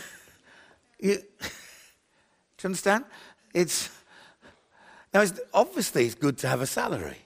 you, 1.00 1.16
do 1.18 1.22
you 1.42 2.66
understand? 2.66 3.06
It's, 3.54 3.90
now 5.14 5.22
it's, 5.22 5.40
obviously 5.54 6.06
it's 6.06 6.16
good 6.16 6.38
to 6.40 6.48
have 6.48 6.62
a 6.62 6.68
salary, 6.68 7.18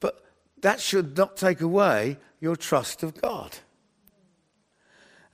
but 0.00 0.24
that 0.60 0.80
should 0.80 1.16
not 1.16 1.36
take 1.36 1.60
away 1.60 2.18
your 2.40 2.56
trust 2.56 3.02
of 3.02 3.20
God. 3.20 3.58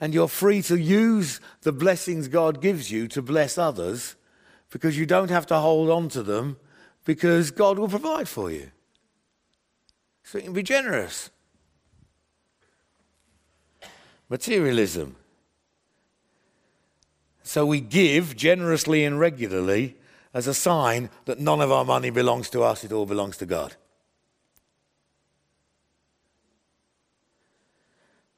And 0.01 0.15
you're 0.15 0.29
free 0.29 0.63
to 0.63 0.79
use 0.79 1.41
the 1.63 1.73
blessings 1.73 2.29
God 2.29 2.61
gives 2.61 2.91
you 2.91 3.09
to 3.09 3.23
bless 3.23 3.59
others 3.59 4.15
because 4.71 4.97
you 4.97 5.07
don't 5.07 5.31
have 5.31 5.47
to 5.47 5.57
hold 5.57 5.91
on 5.91 6.09
to 6.11 6.23
them 6.23 6.57
because 7.05 7.51
God 7.51 7.79
will 7.79 7.89
provide 7.89 8.29
for 8.29 8.51
you. 8.51 8.71
So 10.23 10.39
you 10.39 10.45
can 10.45 10.53
be 10.53 10.63
generous. 10.63 11.31
Materialism. 14.29 15.17
So 17.43 17.65
we 17.65 17.81
give 17.81 18.37
generously 18.37 19.05
and 19.05 19.19
regularly 19.19 19.97
as 20.35 20.47
a 20.47 20.55
sign 20.55 21.09
that 21.25 21.41
none 21.41 21.61
of 21.61 21.73
our 21.73 21.85
money 21.85 22.11
belongs 22.11 22.51
to 22.51 22.63
us, 22.63 22.85
it 22.85 22.93
all 22.93 23.07
belongs 23.07 23.39
to 23.39 23.47
God. 23.47 23.75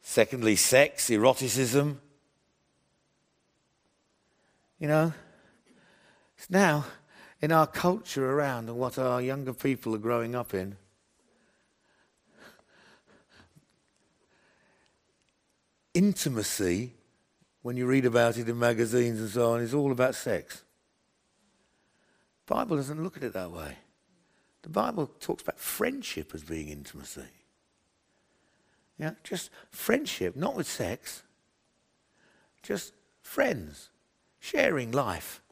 Secondly, 0.01 0.57
sex, 0.57 1.11
eroticism. 1.11 2.01
You 4.79 4.89
know, 4.89 5.13
it's 6.37 6.51
now 6.51 6.87
in 7.41 7.53
our 7.53 7.67
culture 7.67 8.31
around 8.31 8.69
and 8.69 8.79
what 8.79 8.99
our 8.99 9.21
younger 9.21 9.53
people 9.53 9.95
are 9.95 9.99
growing 9.99 10.35
up 10.35 10.55
in. 10.55 10.77
Intimacy, 16.01 16.95
when 17.61 17.77
you 17.77 17.85
read 17.85 18.07
about 18.07 18.39
it 18.39 18.49
in 18.49 18.59
magazines 18.59 19.21
and 19.21 19.29
so 19.29 19.53
on, 19.53 19.61
is 19.61 19.75
all 19.75 19.93
about 19.93 20.15
sex. 20.15 20.65
The 22.47 22.55
Bible 22.55 22.77
doesn't 22.77 23.03
look 23.03 23.19
at 23.19 23.23
it 23.23 23.35
that 23.35 23.51
way. 23.51 23.77
The 24.63 24.71
Bible 24.71 25.11
talks 25.21 25.43
about 25.43 25.59
friendship 25.59 26.35
as 26.35 26.43
being 26.43 26.69
intimacy. 26.69 27.29
Yeah, 28.99 29.11
just 29.25 29.51
friendship, 29.69 30.37
not 30.37 30.57
with 30.57 30.67
sex. 30.67 31.23
Just 32.63 32.95
friends, 33.21 33.91
sharing 34.39 34.93
life. 34.93 35.43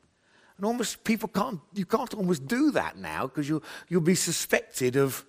And 0.57 0.65
almost 0.65 1.05
people 1.05 1.29
can't, 1.29 1.61
you 1.75 1.85
can't 1.85 2.15
almost 2.15 2.47
do 2.47 2.71
that 2.71 2.97
now 2.97 3.27
because 3.27 3.51
you'll, 3.51 3.65
you'll 3.91 4.01
be 4.01 4.15
suspected 4.15 4.97
of 4.97 5.27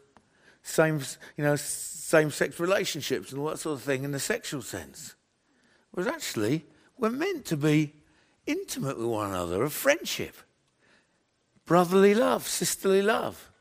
same, 0.64 1.02
you 1.38 1.44
know, 1.44 1.56
same 1.56 2.32
sex 2.32 2.60
relationships 2.60 3.32
and 3.32 3.40
all 3.40 3.48
that 3.48 3.60
sort 3.60 3.78
of 3.78 3.84
thing 3.84 4.04
in 4.04 4.12
the 4.12 4.20
sexual 4.20 4.62
sense. 4.62 5.16
Whereas 5.92 6.12
actually, 6.12 6.66
we're 6.98 7.10
meant 7.10 7.46
to 7.46 7.58
be 7.58 7.94
intimate 8.46 8.98
with 8.98 9.08
one 9.08 9.30
another, 9.30 9.64
of 9.64 9.74
friendship, 9.74 10.36
brotherly 11.66 12.16
love, 12.16 12.48
sisterly 12.48 13.02
love. 13.02 13.52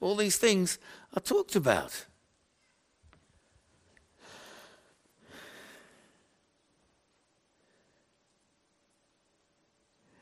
All 0.00 0.16
these 0.16 0.38
things 0.38 0.78
are 1.14 1.20
talked 1.20 1.56
about. 1.56 2.06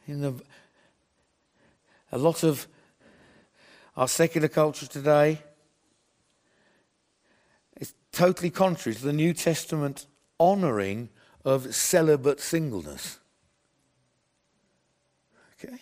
In 0.09 0.21
the 0.21 0.35
a 2.13 2.19
lot 2.19 2.45
of 2.45 2.69
our 3.97 4.07
secular 4.07 4.49
culture 4.49 4.87
today 4.87 5.41
totally 8.17 8.49
contrary 8.49 8.97
to 8.97 9.05
the 9.05 9.13
New 9.13 9.35
Testament 9.35 10.07
honoring 10.41 11.11
of 11.45 11.75
celibate 11.75 12.41
singleness. 12.41 13.19
Okay? 15.53 15.77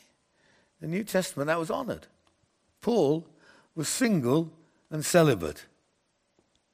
The 0.80 0.88
New 0.88 1.04
Testament, 1.04 1.46
that 1.46 1.60
was 1.60 1.70
honored. 1.70 2.08
Paul 2.80 3.28
was 3.76 3.88
single 3.88 4.52
and 4.90 5.04
celibate. 5.04 5.64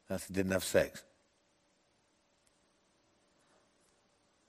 That 0.09 0.27
didn't 0.33 0.53
have 0.53 0.65
sex. 0.65 1.05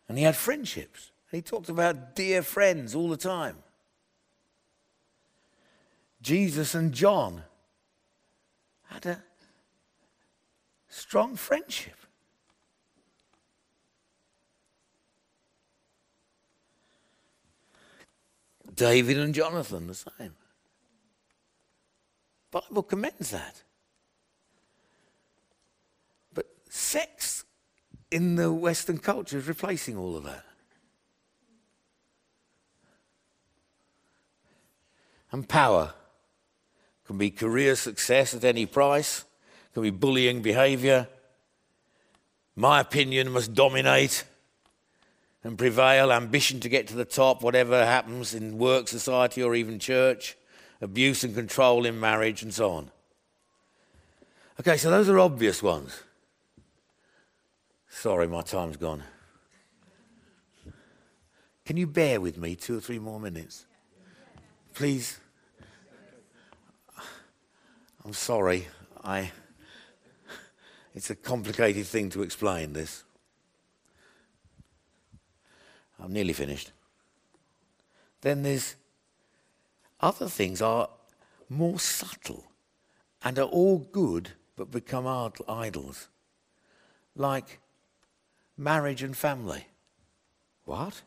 And 0.08 0.18
he 0.18 0.24
had 0.24 0.38
friendships. 0.38 1.12
He 1.30 1.42
talked 1.42 1.68
about 1.68 2.16
dear 2.16 2.42
friends 2.42 2.96
all 2.96 3.10
the 3.10 3.18
time. 3.18 3.58
Jesus 6.22 6.74
and 6.74 6.94
John 6.94 7.44
had 8.86 9.06
a 9.06 9.24
strong 10.92 11.36
friendship. 11.36 11.96
David 18.76 19.18
and 19.18 19.34
Jonathan, 19.34 19.88
the 19.88 19.96
same. 19.96 20.36
Bible 22.52 22.84
commends 22.84 23.32
that. 23.32 23.64
But 26.34 26.48
sex 26.70 27.46
in 28.10 28.36
the 28.36 28.52
Western 28.52 28.98
culture 28.98 29.38
is 29.38 29.48
replacing 29.48 29.98
all 29.98 30.18
of 30.18 30.24
that. 30.26 30.46
And 35.32 35.48
power 35.48 35.94
can 37.06 37.18
be 37.18 37.30
career 37.30 37.76
success 37.76 38.34
at 38.34 38.44
any 38.44 38.66
price, 38.66 39.24
can 39.74 39.84
be 39.84 39.90
bullying 39.90 40.42
behavior. 40.42 41.08
My 42.56 42.80
opinion 42.80 43.32
must 43.32 43.54
dominate 43.54 44.24
and 45.44 45.58
prevail, 45.58 46.12
ambition 46.12 46.60
to 46.60 46.70
get 46.70 46.88
to 46.88 46.96
the 46.96 47.06
top, 47.06 47.42
whatever 47.42 47.84
happens 47.86 48.34
in 48.34 48.58
work, 48.58 48.88
society, 48.88 49.42
or 49.42 49.56
even 49.56 49.80
church, 49.80 50.38
abuse 50.82 51.24
and 51.24 51.34
control 51.34 51.86
in 51.86 52.00
marriage, 52.00 52.44
and 52.44 52.54
so 52.54 52.72
on. 52.72 52.92
Okay, 54.60 54.78
so 54.78 54.92
those 54.92 55.10
are 55.10 55.18
obvious 55.18 55.64
ones. 55.64 56.04
Sorry, 57.90 58.28
my 58.28 58.42
time's 58.42 58.78
gone. 58.78 59.04
Can 61.66 61.78
you 61.78 61.88
bear 61.88 62.22
with 62.22 62.38
me 62.38 62.56
two 62.56 62.78
or 62.78 62.82
three 62.82 63.00
more 63.00 63.20
minutes? 63.20 63.66
Please. 64.74 65.20
I'm 68.06 68.14
sorry. 68.14 68.68
I, 69.04 69.32
it's 70.94 71.10
a 71.10 71.16
complicated 71.16 71.86
thing 71.86 72.10
to 72.12 72.22
explain 72.22 72.74
this. 72.74 73.04
I'm 76.00 76.14
nearly 76.14 76.34
finished. 76.34 76.72
Then 78.22 78.44
there's 78.44 78.76
other 80.00 80.28
things 80.28 80.62
are 80.62 80.90
more 81.50 81.80
subtle 81.80 82.46
and 83.24 83.38
are 83.38 83.48
all 83.48 83.80
good 83.92 84.32
but 84.56 84.72
become 84.72 85.08
idols, 85.48 86.08
like 87.16 87.60
marriage 88.58 89.04
and 89.04 89.16
family. 89.16 89.66
What? 90.66 91.02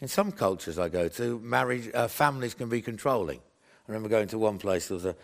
In 0.00 0.08
some 0.08 0.32
cultures 0.32 0.78
I 0.78 0.88
go 0.88 1.08
to, 1.08 1.38
marriage, 1.40 1.90
uh, 1.94 2.08
families 2.08 2.54
can 2.54 2.68
be 2.68 2.82
controlling. 2.82 3.38
I 3.38 3.92
remember 3.92 4.08
going 4.08 4.28
to 4.28 4.38
one 4.38 4.58
place, 4.58 4.88
there 4.88 4.96
was 4.96 5.04
a 5.04 5.16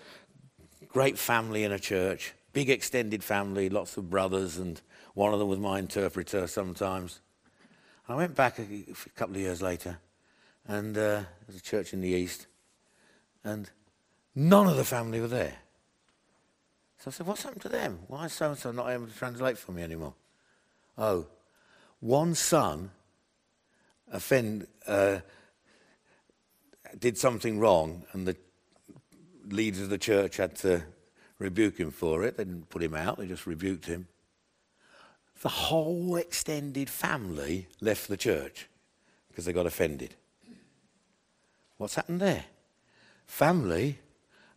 great 0.88 1.18
family 1.18 1.64
in 1.64 1.72
a 1.72 1.78
church, 1.78 2.32
big 2.52 2.70
extended 2.70 3.22
family, 3.22 3.68
lots 3.68 3.96
of 3.96 4.10
brothers, 4.10 4.56
and 4.56 4.80
one 5.14 5.32
of 5.32 5.38
them 5.38 5.48
was 5.48 5.58
my 5.58 5.78
interpreter 5.78 6.46
sometimes. 6.46 7.20
I 8.08 8.14
went 8.14 8.34
back 8.34 8.58
a, 8.58 8.62
a 8.62 9.08
couple 9.10 9.36
of 9.36 9.40
years 9.40 9.62
later, 9.62 9.98
and 10.66 10.96
uh, 10.96 11.22
there's 11.46 11.58
a 11.58 11.62
church 11.62 11.92
in 11.92 12.00
the 12.00 12.08
east, 12.08 12.46
and 13.44 13.70
none 14.34 14.66
of 14.66 14.76
the 14.76 14.84
family 14.84 15.20
were 15.20 15.28
there. 15.28 15.56
So 16.98 17.08
I 17.08 17.10
said, 17.12 17.26
What's 17.26 17.42
happened 17.42 17.62
to 17.62 17.68
them? 17.68 18.00
Why 18.08 18.26
is 18.26 18.32
so 18.32 18.50
and 18.50 18.58
so 18.58 18.72
not 18.72 18.90
able 18.90 19.06
to 19.06 19.16
translate 19.16 19.56
for 19.58 19.72
me 19.72 19.82
anymore? 19.82 20.14
Oh, 20.98 21.26
one 22.00 22.34
son 22.34 22.90
offend, 24.10 24.66
uh, 24.86 25.20
did 26.98 27.16
something 27.16 27.58
wrong, 27.58 28.04
and 28.12 28.26
the 28.26 28.36
leaders 29.46 29.82
of 29.82 29.90
the 29.90 29.98
church 29.98 30.36
had 30.36 30.56
to 30.56 30.82
rebuke 31.40 31.78
him 31.78 31.90
for 31.90 32.22
it. 32.22 32.36
They 32.36 32.44
didn't 32.44 32.68
put 32.68 32.82
him 32.82 32.94
out, 32.94 33.18
they 33.18 33.26
just 33.26 33.46
rebuked 33.46 33.86
him. 33.86 34.06
the 35.42 35.48
whole 35.48 36.16
extended 36.16 36.90
family 36.90 37.66
left 37.80 38.08
the 38.08 38.16
church 38.16 38.68
because 39.28 39.46
they 39.46 39.52
got 39.52 39.66
offended. 39.66 40.14
What's 41.78 41.94
happened 41.94 42.20
there? 42.20 42.44
Family 43.26 43.98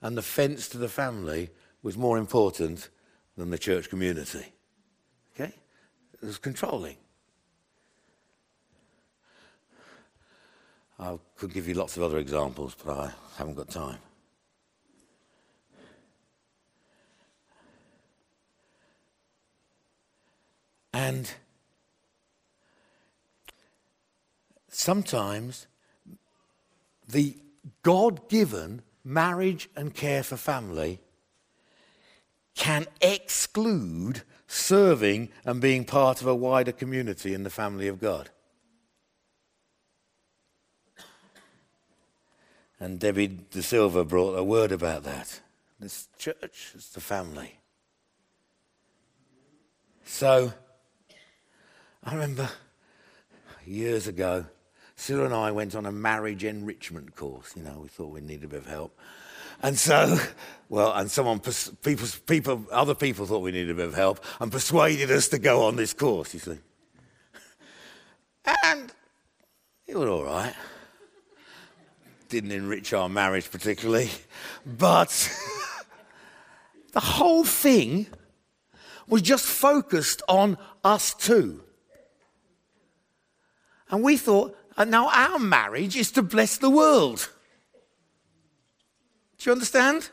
and 0.02 0.18
the 0.18 0.22
fence 0.22 0.68
to 0.70 0.78
the 0.78 0.90
family 0.90 1.50
was 1.82 1.98
more 1.98 2.18
important 2.18 2.90
than 3.38 3.50
the 3.50 3.58
church 3.58 3.90
community. 3.90 4.46
Okay? 5.34 5.54
It 6.22 6.26
was 6.26 6.38
controlling. 6.38 6.98
I 11.00 11.18
could 11.38 11.54
give 11.54 11.68
you 11.68 11.76
lots 11.76 11.96
of 11.96 12.04
other 12.04 12.18
examples, 12.18 12.76
but 12.84 12.98
I 12.98 13.12
haven't 13.38 13.56
got 13.56 13.70
time. 13.70 14.00
And 20.94 21.30
sometimes 24.70 25.68
the 27.08 27.36
God 27.82 28.30
given 28.30 28.84
marriage 29.04 29.70
and 29.76 29.94
care 29.94 30.24
for 30.24 30.38
family 30.38 31.00
can 32.56 32.86
exclude 33.02 34.22
serving 34.48 35.30
and 35.44 35.60
being 35.60 35.84
part 35.84 36.22
of 36.22 36.28
a 36.28 36.36
wider 36.36 36.72
community 36.72 37.34
in 37.34 37.44
the 37.44 37.50
family 37.50 37.88
of 37.88 38.00
God. 38.00 38.30
And 42.80 43.00
Debbie 43.00 43.28
De 43.28 43.64
Silva 43.64 44.04
brought 44.04 44.38
a 44.38 44.44
word 44.44 44.72
about 44.72 45.04
that. 45.04 45.39
This 45.80 46.08
church 46.18 46.74
is 46.76 46.89
the 46.89 47.02
family. 47.02 47.60
So, 50.06 50.54
I 52.06 52.14
remember 52.14 52.49
years 53.66 54.08
ago, 54.08 54.45
Sue 54.95 55.24
and 55.24 55.34
I 55.34 55.51
went 55.51 55.74
on 55.74 55.86
a 55.86 55.91
marriage 55.91 56.43
enrichment 56.43 57.16
course. 57.16 57.54
You 57.56 57.64
know, 57.64 57.80
we 57.82 57.88
thought 57.88 58.12
we 58.12 58.20
needed 58.20 58.43
a 58.43 58.47
bit 58.47 58.60
of 58.60 58.68
help. 58.68 58.97
And 59.62 59.80
so, 59.80 60.20
well, 60.68 60.91
and 60.93 61.10
someone, 61.10 61.39
people, 61.39 62.08
people, 62.28 62.66
other 62.72 62.93
people 62.93 63.26
thought 63.26 63.39
we 63.39 63.51
needed 63.51 63.72
a 63.72 63.76
bit 63.76 63.88
of 63.88 63.95
help 63.95 64.24
and 64.41 64.51
persuaded 64.51 65.12
us 65.12 65.30
to 65.30 65.39
go 65.39 65.64
on 65.64 65.78
this 65.78 65.93
course, 65.93 66.34
you 66.34 66.41
see. 66.41 66.58
And 68.64 68.91
it 69.88 69.95
was 69.95 70.10
all 70.10 70.26
right. 70.26 70.54
Didn't 72.28 72.51
enrich 72.51 72.91
our 72.91 73.08
marriage 73.08 73.49
particularly. 73.49 74.10
But 74.66 75.32
the 76.91 76.99
whole 76.99 77.45
thing 77.45 78.08
was 79.08 79.22
just 79.22 79.45
focused 79.45 80.22
on 80.28 80.58
us 80.84 81.14
two. 81.14 81.64
And 83.94 84.02
we 84.02 84.18
thought, 84.18 84.58
and 84.76 84.89
now 84.89 85.08
our 85.10 85.38
marriage 85.38 85.96
is 85.96 86.10
to 86.14 86.24
bless 86.24 86.58
the 86.58 86.70
world. 86.72 87.30
Do 89.38 89.48
you 89.48 89.52
understand? 89.52 90.10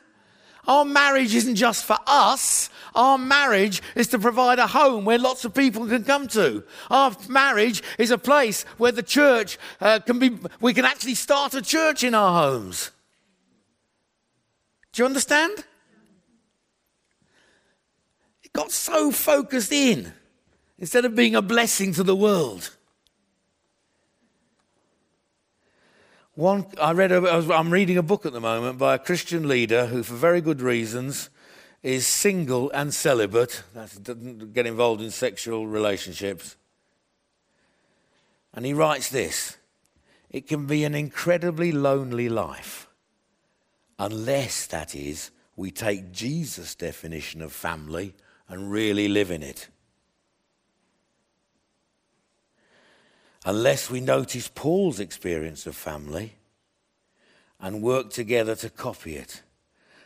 Our 0.67 0.85
marriage 0.85 1.35
isn't 1.35 1.55
just 1.55 1.87
for 1.87 1.97
us. 2.07 2.69
Our 2.95 3.17
marriage 3.17 3.81
is 3.95 4.09
to 4.09 4.19
provide 4.19 4.59
a 4.59 4.67
home 4.67 5.07
where 5.07 5.17
lots 5.17 5.47
of 5.47 5.55
people 5.55 5.87
can 5.87 6.05
come 6.05 6.29
to. 6.29 6.63
Our 6.91 7.17
marriage 7.27 7.83
is 7.97 8.11
a 8.11 8.19
place 8.19 8.65
where 8.77 8.93
the 8.93 9.03
church 9.03 9.57
uh, 9.81 10.01
can 10.01 10.19
be, 10.19 10.39
we 10.61 10.75
can 10.75 10.85
actually 10.85 11.15
start 11.15 11.55
a 11.55 11.63
church 11.63 12.05
in 12.05 12.15
our 12.15 12.39
homes. 12.39 12.91
Do 14.93 15.01
you 15.01 15.07
understand? 15.07 15.65
It 18.43 18.53
got 18.53 18.73
so 18.73 19.11
focused 19.11 19.73
in 19.73 20.13
instead 20.79 21.07
of 21.07 21.17
being 21.17 21.35
a 21.35 21.41
blessing 21.41 21.95
to 21.95 22.03
the 22.03 22.15
world. 22.15 22.77
One, 26.41 26.65
I 26.81 26.93
read, 26.93 27.13
a, 27.13 27.55
I'm 27.55 27.71
reading 27.71 27.99
a 27.99 28.03
book 28.03 28.25
at 28.25 28.33
the 28.33 28.41
moment 28.41 28.79
by 28.79 28.95
a 28.95 28.99
Christian 28.99 29.47
leader 29.47 29.85
who, 29.85 30.03
for 30.03 30.15
very 30.15 30.41
good 30.41 30.63
reasons, 30.63 31.29
is 31.83 32.07
single 32.07 32.71
and 32.71 32.95
celibate. 32.95 33.63
That 33.75 34.03
doesn't 34.03 34.55
get 34.55 34.65
involved 34.67 35.03
in 35.03 35.11
sexual 35.11 35.67
relationships. 35.67 36.57
And 38.55 38.65
he 38.65 38.73
writes 38.73 39.11
this 39.11 39.59
It 40.31 40.49
can 40.49 40.65
be 40.65 40.83
an 40.85 40.95
incredibly 40.95 41.73
lonely 41.73 42.31
life, 42.31 42.89
unless, 43.99 44.67
that 44.69 44.95
is, 44.95 45.33
we 45.57 45.71
take 45.71 46.11
Jesus' 46.11 46.75
definition 46.75 47.43
of 47.43 47.53
family 47.53 48.15
and 48.49 48.71
really 48.71 49.09
live 49.09 49.31
in 49.31 49.43
it. 49.43 49.69
Unless 53.45 53.91
we 53.91 54.01
notice 54.01 54.51
Paul's 54.55 55.01
experience 55.01 55.67
of 55.67 55.77
family 55.77 56.35
and 57.59 57.83
work 57.83 58.11
together 58.11 58.55
to 58.57 58.71
copy 58.71 59.17
it, 59.17 59.43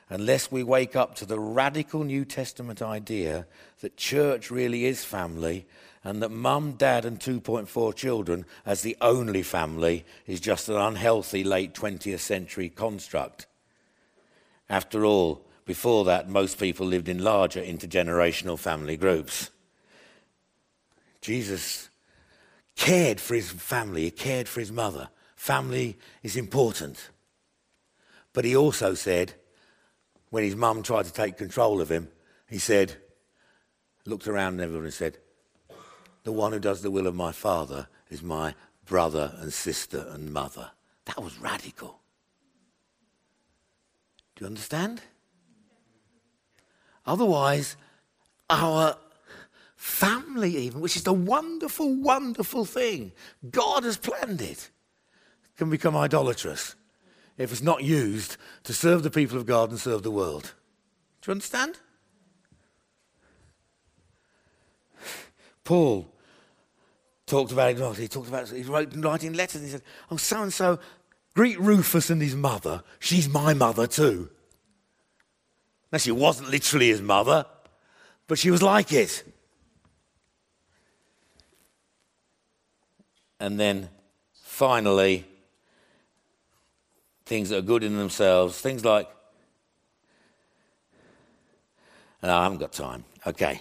unless 0.09 0.53
we 0.53 0.62
wake 0.62 0.95
up 0.95 1.14
to 1.16 1.26
the 1.26 1.39
radical 1.39 2.05
New 2.05 2.24
Testament 2.24 2.82
idea 2.82 3.47
that 3.80 3.97
church 3.97 4.51
really 4.51 4.85
is 4.85 5.05
family 5.05 5.66
and 6.05 6.22
that 6.22 6.30
mum, 6.30 6.72
dad, 6.72 7.05
and 7.05 7.18
2.4 7.18 7.95
children 7.95 8.45
as 8.66 8.82
the 8.82 8.97
only 9.01 9.43
family 9.43 10.05
is 10.26 10.39
just 10.39 10.68
an 10.68 10.76
unhealthy 10.76 11.43
late 11.43 11.72
20th 11.74 12.20
century 12.20 12.68
construct. 12.68 13.47
After 14.68 15.05
all, 15.05 15.47
before 15.64 16.05
that, 16.05 16.28
most 16.28 16.59
people 16.59 16.87
lived 16.87 17.09
in 17.09 17.24
larger 17.24 17.62
intergenerational 17.62 18.59
family 18.59 18.99
groups. 18.99 19.51
Jesus 21.22 21.89
cared 22.77 23.20
for 23.20 23.35
his 23.35 23.51
family, 23.51 24.03
he 24.03 24.11
cared 24.11 24.49
for 24.49 24.61
his 24.61 24.72
mother. 24.72 25.09
Family 25.37 25.99
is 26.22 26.37
important. 26.37 27.11
But 28.33 28.45
he 28.45 28.57
also 28.57 28.95
said, 28.95 29.35
when 30.31 30.45
his 30.45 30.57
mum 30.57 30.83
tried 30.83 31.05
to 31.05 31.12
take 31.12 31.37
control 31.37 31.81
of 31.81 31.91
him, 31.91 32.09
he 32.49 32.59
said, 32.59 32.97
looked 34.07 34.27
around 34.27 34.55
and 34.55 34.62
everyone 34.62 34.85
and 34.85 34.95
said, 34.95 35.18
The 36.25 36.33
one 36.33 36.53
who 36.53 36.59
does 36.59 36.83
the 36.83 36.91
will 36.91 37.07
of 37.07 37.14
my 37.14 37.33
father 37.33 37.89
is 38.11 38.22
my 38.22 38.55
brother 38.85 39.35
and 39.39 39.53
sister 39.53 40.07
and 40.11 40.33
mother. 40.33 40.70
That 41.07 41.22
was 41.22 41.39
radical. 41.39 42.01
Do 44.37 44.45
you 44.45 44.47
understand? 44.47 45.03
Otherwise, 47.07 47.77
our 48.51 48.97
family, 49.85 50.57
even, 50.57 50.80
which 50.80 50.97
is 50.97 51.03
the 51.03 51.12
wonderful, 51.12 51.95
wonderful 51.95 52.64
thing. 52.64 53.12
God 53.51 53.85
has 53.85 53.99
planned 53.99 54.41
it, 54.41 54.70
can 55.59 55.68
become 55.68 55.95
idolatrous 55.95 56.74
if 57.37 57.53
it's 57.53 57.61
not 57.62 57.85
used 57.85 58.39
to 58.62 58.72
serve 58.72 59.03
the 59.03 59.11
people 59.11 59.37
of 59.37 59.45
God 59.45 59.68
and 59.68 59.78
serve 59.78 60.03
the 60.03 60.11
world. 60.11 60.55
Do 61.20 61.28
you 61.28 61.32
understand? 61.32 61.78
Paul 65.64 66.11
talked 67.26 67.53
about 67.53 67.72
it. 67.72 67.99
He 67.99 68.09
talked 68.09 68.28
about. 68.28 68.49
He 68.49 68.62
wrote 68.62 68.95
writing 68.97 69.35
letters. 69.35 69.57
And 69.57 69.64
he 69.66 69.70
said, 69.70 69.82
"Oh, 70.11 70.16
so 70.16 70.43
and 70.43 70.53
so, 70.53 70.78
greet 71.35 71.61
Rufus 71.61 72.09
and 72.09 72.22
his 72.22 72.35
mother. 72.35 72.82
She's 73.01 73.28
my 73.28 73.53
mother 73.53 73.87
too." 73.87 74.30
Now 75.93 75.99
she 75.99 76.11
wasn't 76.11 76.49
literally 76.49 76.89
his 76.89 77.03
mother, 77.03 77.45
but 78.26 78.39
she 78.39 78.51
was 78.51 78.62
like 78.62 78.91
it. 78.91 79.24
And 83.45 83.61
then 83.61 83.90
finally, 84.32 85.26
things 87.26 87.51
that 87.51 87.59
are 87.59 87.61
good 87.61 87.82
in 87.82 87.99
themselves, 87.99 88.59
things 88.59 88.86
like, 88.86 89.07
no, 92.22 92.34
I 92.34 92.45
haven't 92.45 92.57
got 92.57 92.72
time. 92.72 93.05
Okay. 93.26 93.61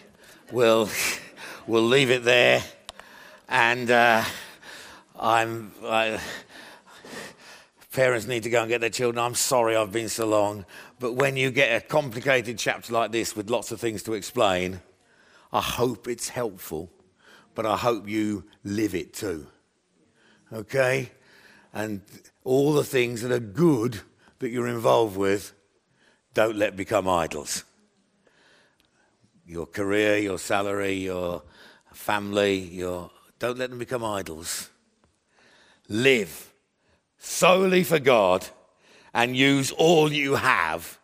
We'll, 0.53 0.87
we'll 1.67 1.83
leave 1.83 2.11
it 2.11 2.23
there. 2.23 2.63
And 3.49 3.91
uh, 3.91 4.23
I'm, 5.19 5.73
I, 5.83 6.17
parents 7.91 8.25
need 8.25 8.43
to 8.43 8.49
go 8.49 8.61
and 8.61 8.69
get 8.69 8.79
their 8.79 8.89
children. 8.89 9.21
I'm 9.21 9.35
sorry 9.35 9.75
I've 9.75 9.91
been 9.91 10.07
so 10.07 10.25
long. 10.25 10.65
But 10.97 11.15
when 11.15 11.35
you 11.35 11.51
get 11.51 11.75
a 11.75 11.85
complicated 11.85 12.57
chapter 12.57 12.93
like 12.93 13.11
this 13.11 13.35
with 13.35 13.49
lots 13.49 13.73
of 13.73 13.81
things 13.81 14.01
to 14.03 14.13
explain, 14.13 14.79
I 15.51 15.59
hope 15.59 16.07
it's 16.07 16.29
helpful, 16.29 16.89
but 17.53 17.65
I 17.65 17.75
hope 17.75 18.07
you 18.07 18.45
live 18.63 18.95
it 18.95 19.13
too 19.13 19.47
okay? 20.53 21.11
And 21.73 22.01
all 22.43 22.73
the 22.73 22.83
things 22.83 23.21
that 23.21 23.31
are 23.31 23.39
good 23.39 23.99
that 24.39 24.49
you're 24.49 24.67
involved 24.67 25.17
with, 25.17 25.53
don't 26.33 26.55
let 26.55 26.75
become 26.75 27.07
idols. 27.07 27.63
Your 29.45 29.65
career, 29.65 30.17
your 30.17 30.39
salary, 30.39 30.93
your 30.93 31.43
family, 31.93 32.57
your 32.57 33.11
don't 33.39 33.57
let 33.57 33.69
them 33.69 33.79
become 33.79 34.03
idols. 34.03 34.69
Live 35.89 36.53
solely 37.17 37.83
for 37.83 37.99
God 37.99 38.47
and 39.13 39.35
use 39.35 39.71
all 39.71 40.11
you 40.11 40.35
have 40.35 40.97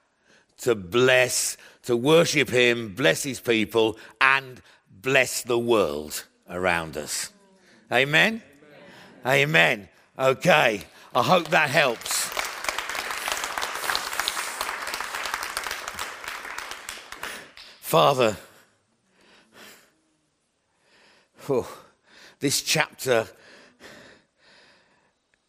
to 0.60 0.76
bless, 0.76 1.58
to 1.84 1.95
worship 1.95 2.50
Him, 2.50 2.95
bless 2.95 3.24
His 3.24 3.39
people, 3.39 3.97
and 4.20 4.62
bless 4.89 5.43
the 5.43 5.60
world 5.60 6.26
around 6.50 6.97
us. 6.97 7.32
Amen? 7.91 8.41
Amen. 9.26 9.89
Okay. 10.17 10.84
I 11.13 11.24
hope 11.24 11.49
that 11.49 11.70
helps. 11.70 12.30
Father, 17.82 18.38
oh, 21.49 21.78
this 22.39 22.61
chapter 22.61 23.28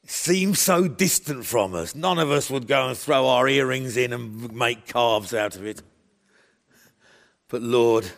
seems 0.07 0.59
so 0.59 0.89
distant 0.89 1.45
from 1.45 1.75
us. 1.75 1.95
None 1.95 2.19
of 2.19 2.31
us 2.31 2.51
would 2.51 2.67
go 2.67 2.89
and 2.89 2.97
throw 2.97 3.29
our 3.29 3.47
earrings 3.47 3.99
in 3.99 4.15
and 4.15 4.53
make 4.53 4.87
calves 4.87 5.35
out 5.35 5.55
of 5.55 5.67
it. 5.67 5.83
But 7.49 7.61
Lord, 7.61 8.11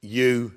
you 0.00 0.54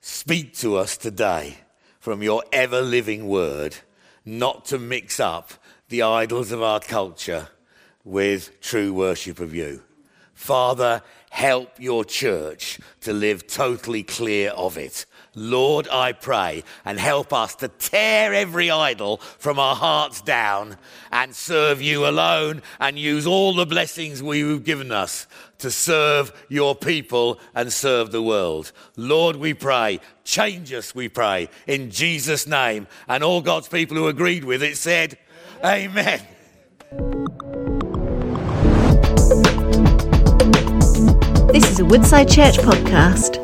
speak 0.00 0.54
to 0.58 0.76
us 0.76 0.96
today 0.96 1.56
from 2.02 2.20
your 2.20 2.42
ever 2.52 2.82
living 2.82 3.28
word, 3.28 3.76
not 4.24 4.64
to 4.64 4.76
mix 4.76 5.20
up 5.20 5.52
the 5.88 6.02
idols 6.02 6.50
of 6.50 6.60
our 6.60 6.80
culture 6.80 7.46
with 8.02 8.60
true 8.60 8.92
worship 8.92 9.38
of 9.38 9.54
you. 9.54 9.80
Father, 10.34 11.00
help 11.30 11.78
your 11.78 12.04
church 12.04 12.80
to 13.02 13.12
live 13.12 13.46
totally 13.46 14.02
clear 14.02 14.50
of 14.50 14.76
it. 14.76 15.06
Lord, 15.34 15.88
I 15.90 16.12
pray, 16.12 16.62
and 16.84 17.00
help 17.00 17.32
us 17.32 17.54
to 17.56 17.68
tear 17.68 18.34
every 18.34 18.70
idol 18.70 19.16
from 19.16 19.58
our 19.58 19.74
hearts 19.74 20.20
down 20.20 20.76
and 21.10 21.34
serve 21.34 21.80
you 21.80 22.06
alone 22.06 22.60
and 22.78 22.98
use 22.98 23.26
all 23.26 23.54
the 23.54 23.64
blessings 23.64 24.22
we've 24.22 24.62
given 24.62 24.92
us 24.92 25.26
to 25.56 25.70
serve 25.70 26.32
your 26.50 26.74
people 26.74 27.40
and 27.54 27.72
serve 27.72 28.12
the 28.12 28.22
world. 28.22 28.72
Lord, 28.96 29.36
we 29.36 29.54
pray, 29.54 30.00
change 30.22 30.70
us, 30.72 30.94
we 30.94 31.08
pray, 31.08 31.48
in 31.66 31.90
Jesus' 31.90 32.46
name. 32.46 32.86
And 33.08 33.24
all 33.24 33.40
God's 33.40 33.68
people 33.68 33.96
who 33.96 34.08
agreed 34.08 34.44
with 34.44 34.62
it 34.62 34.76
said, 34.76 35.16
Amen. 35.64 36.20
This 41.52 41.70
is 41.70 41.80
a 41.80 41.84
Woodside 41.86 42.28
Church 42.28 42.58
podcast. 42.58 43.41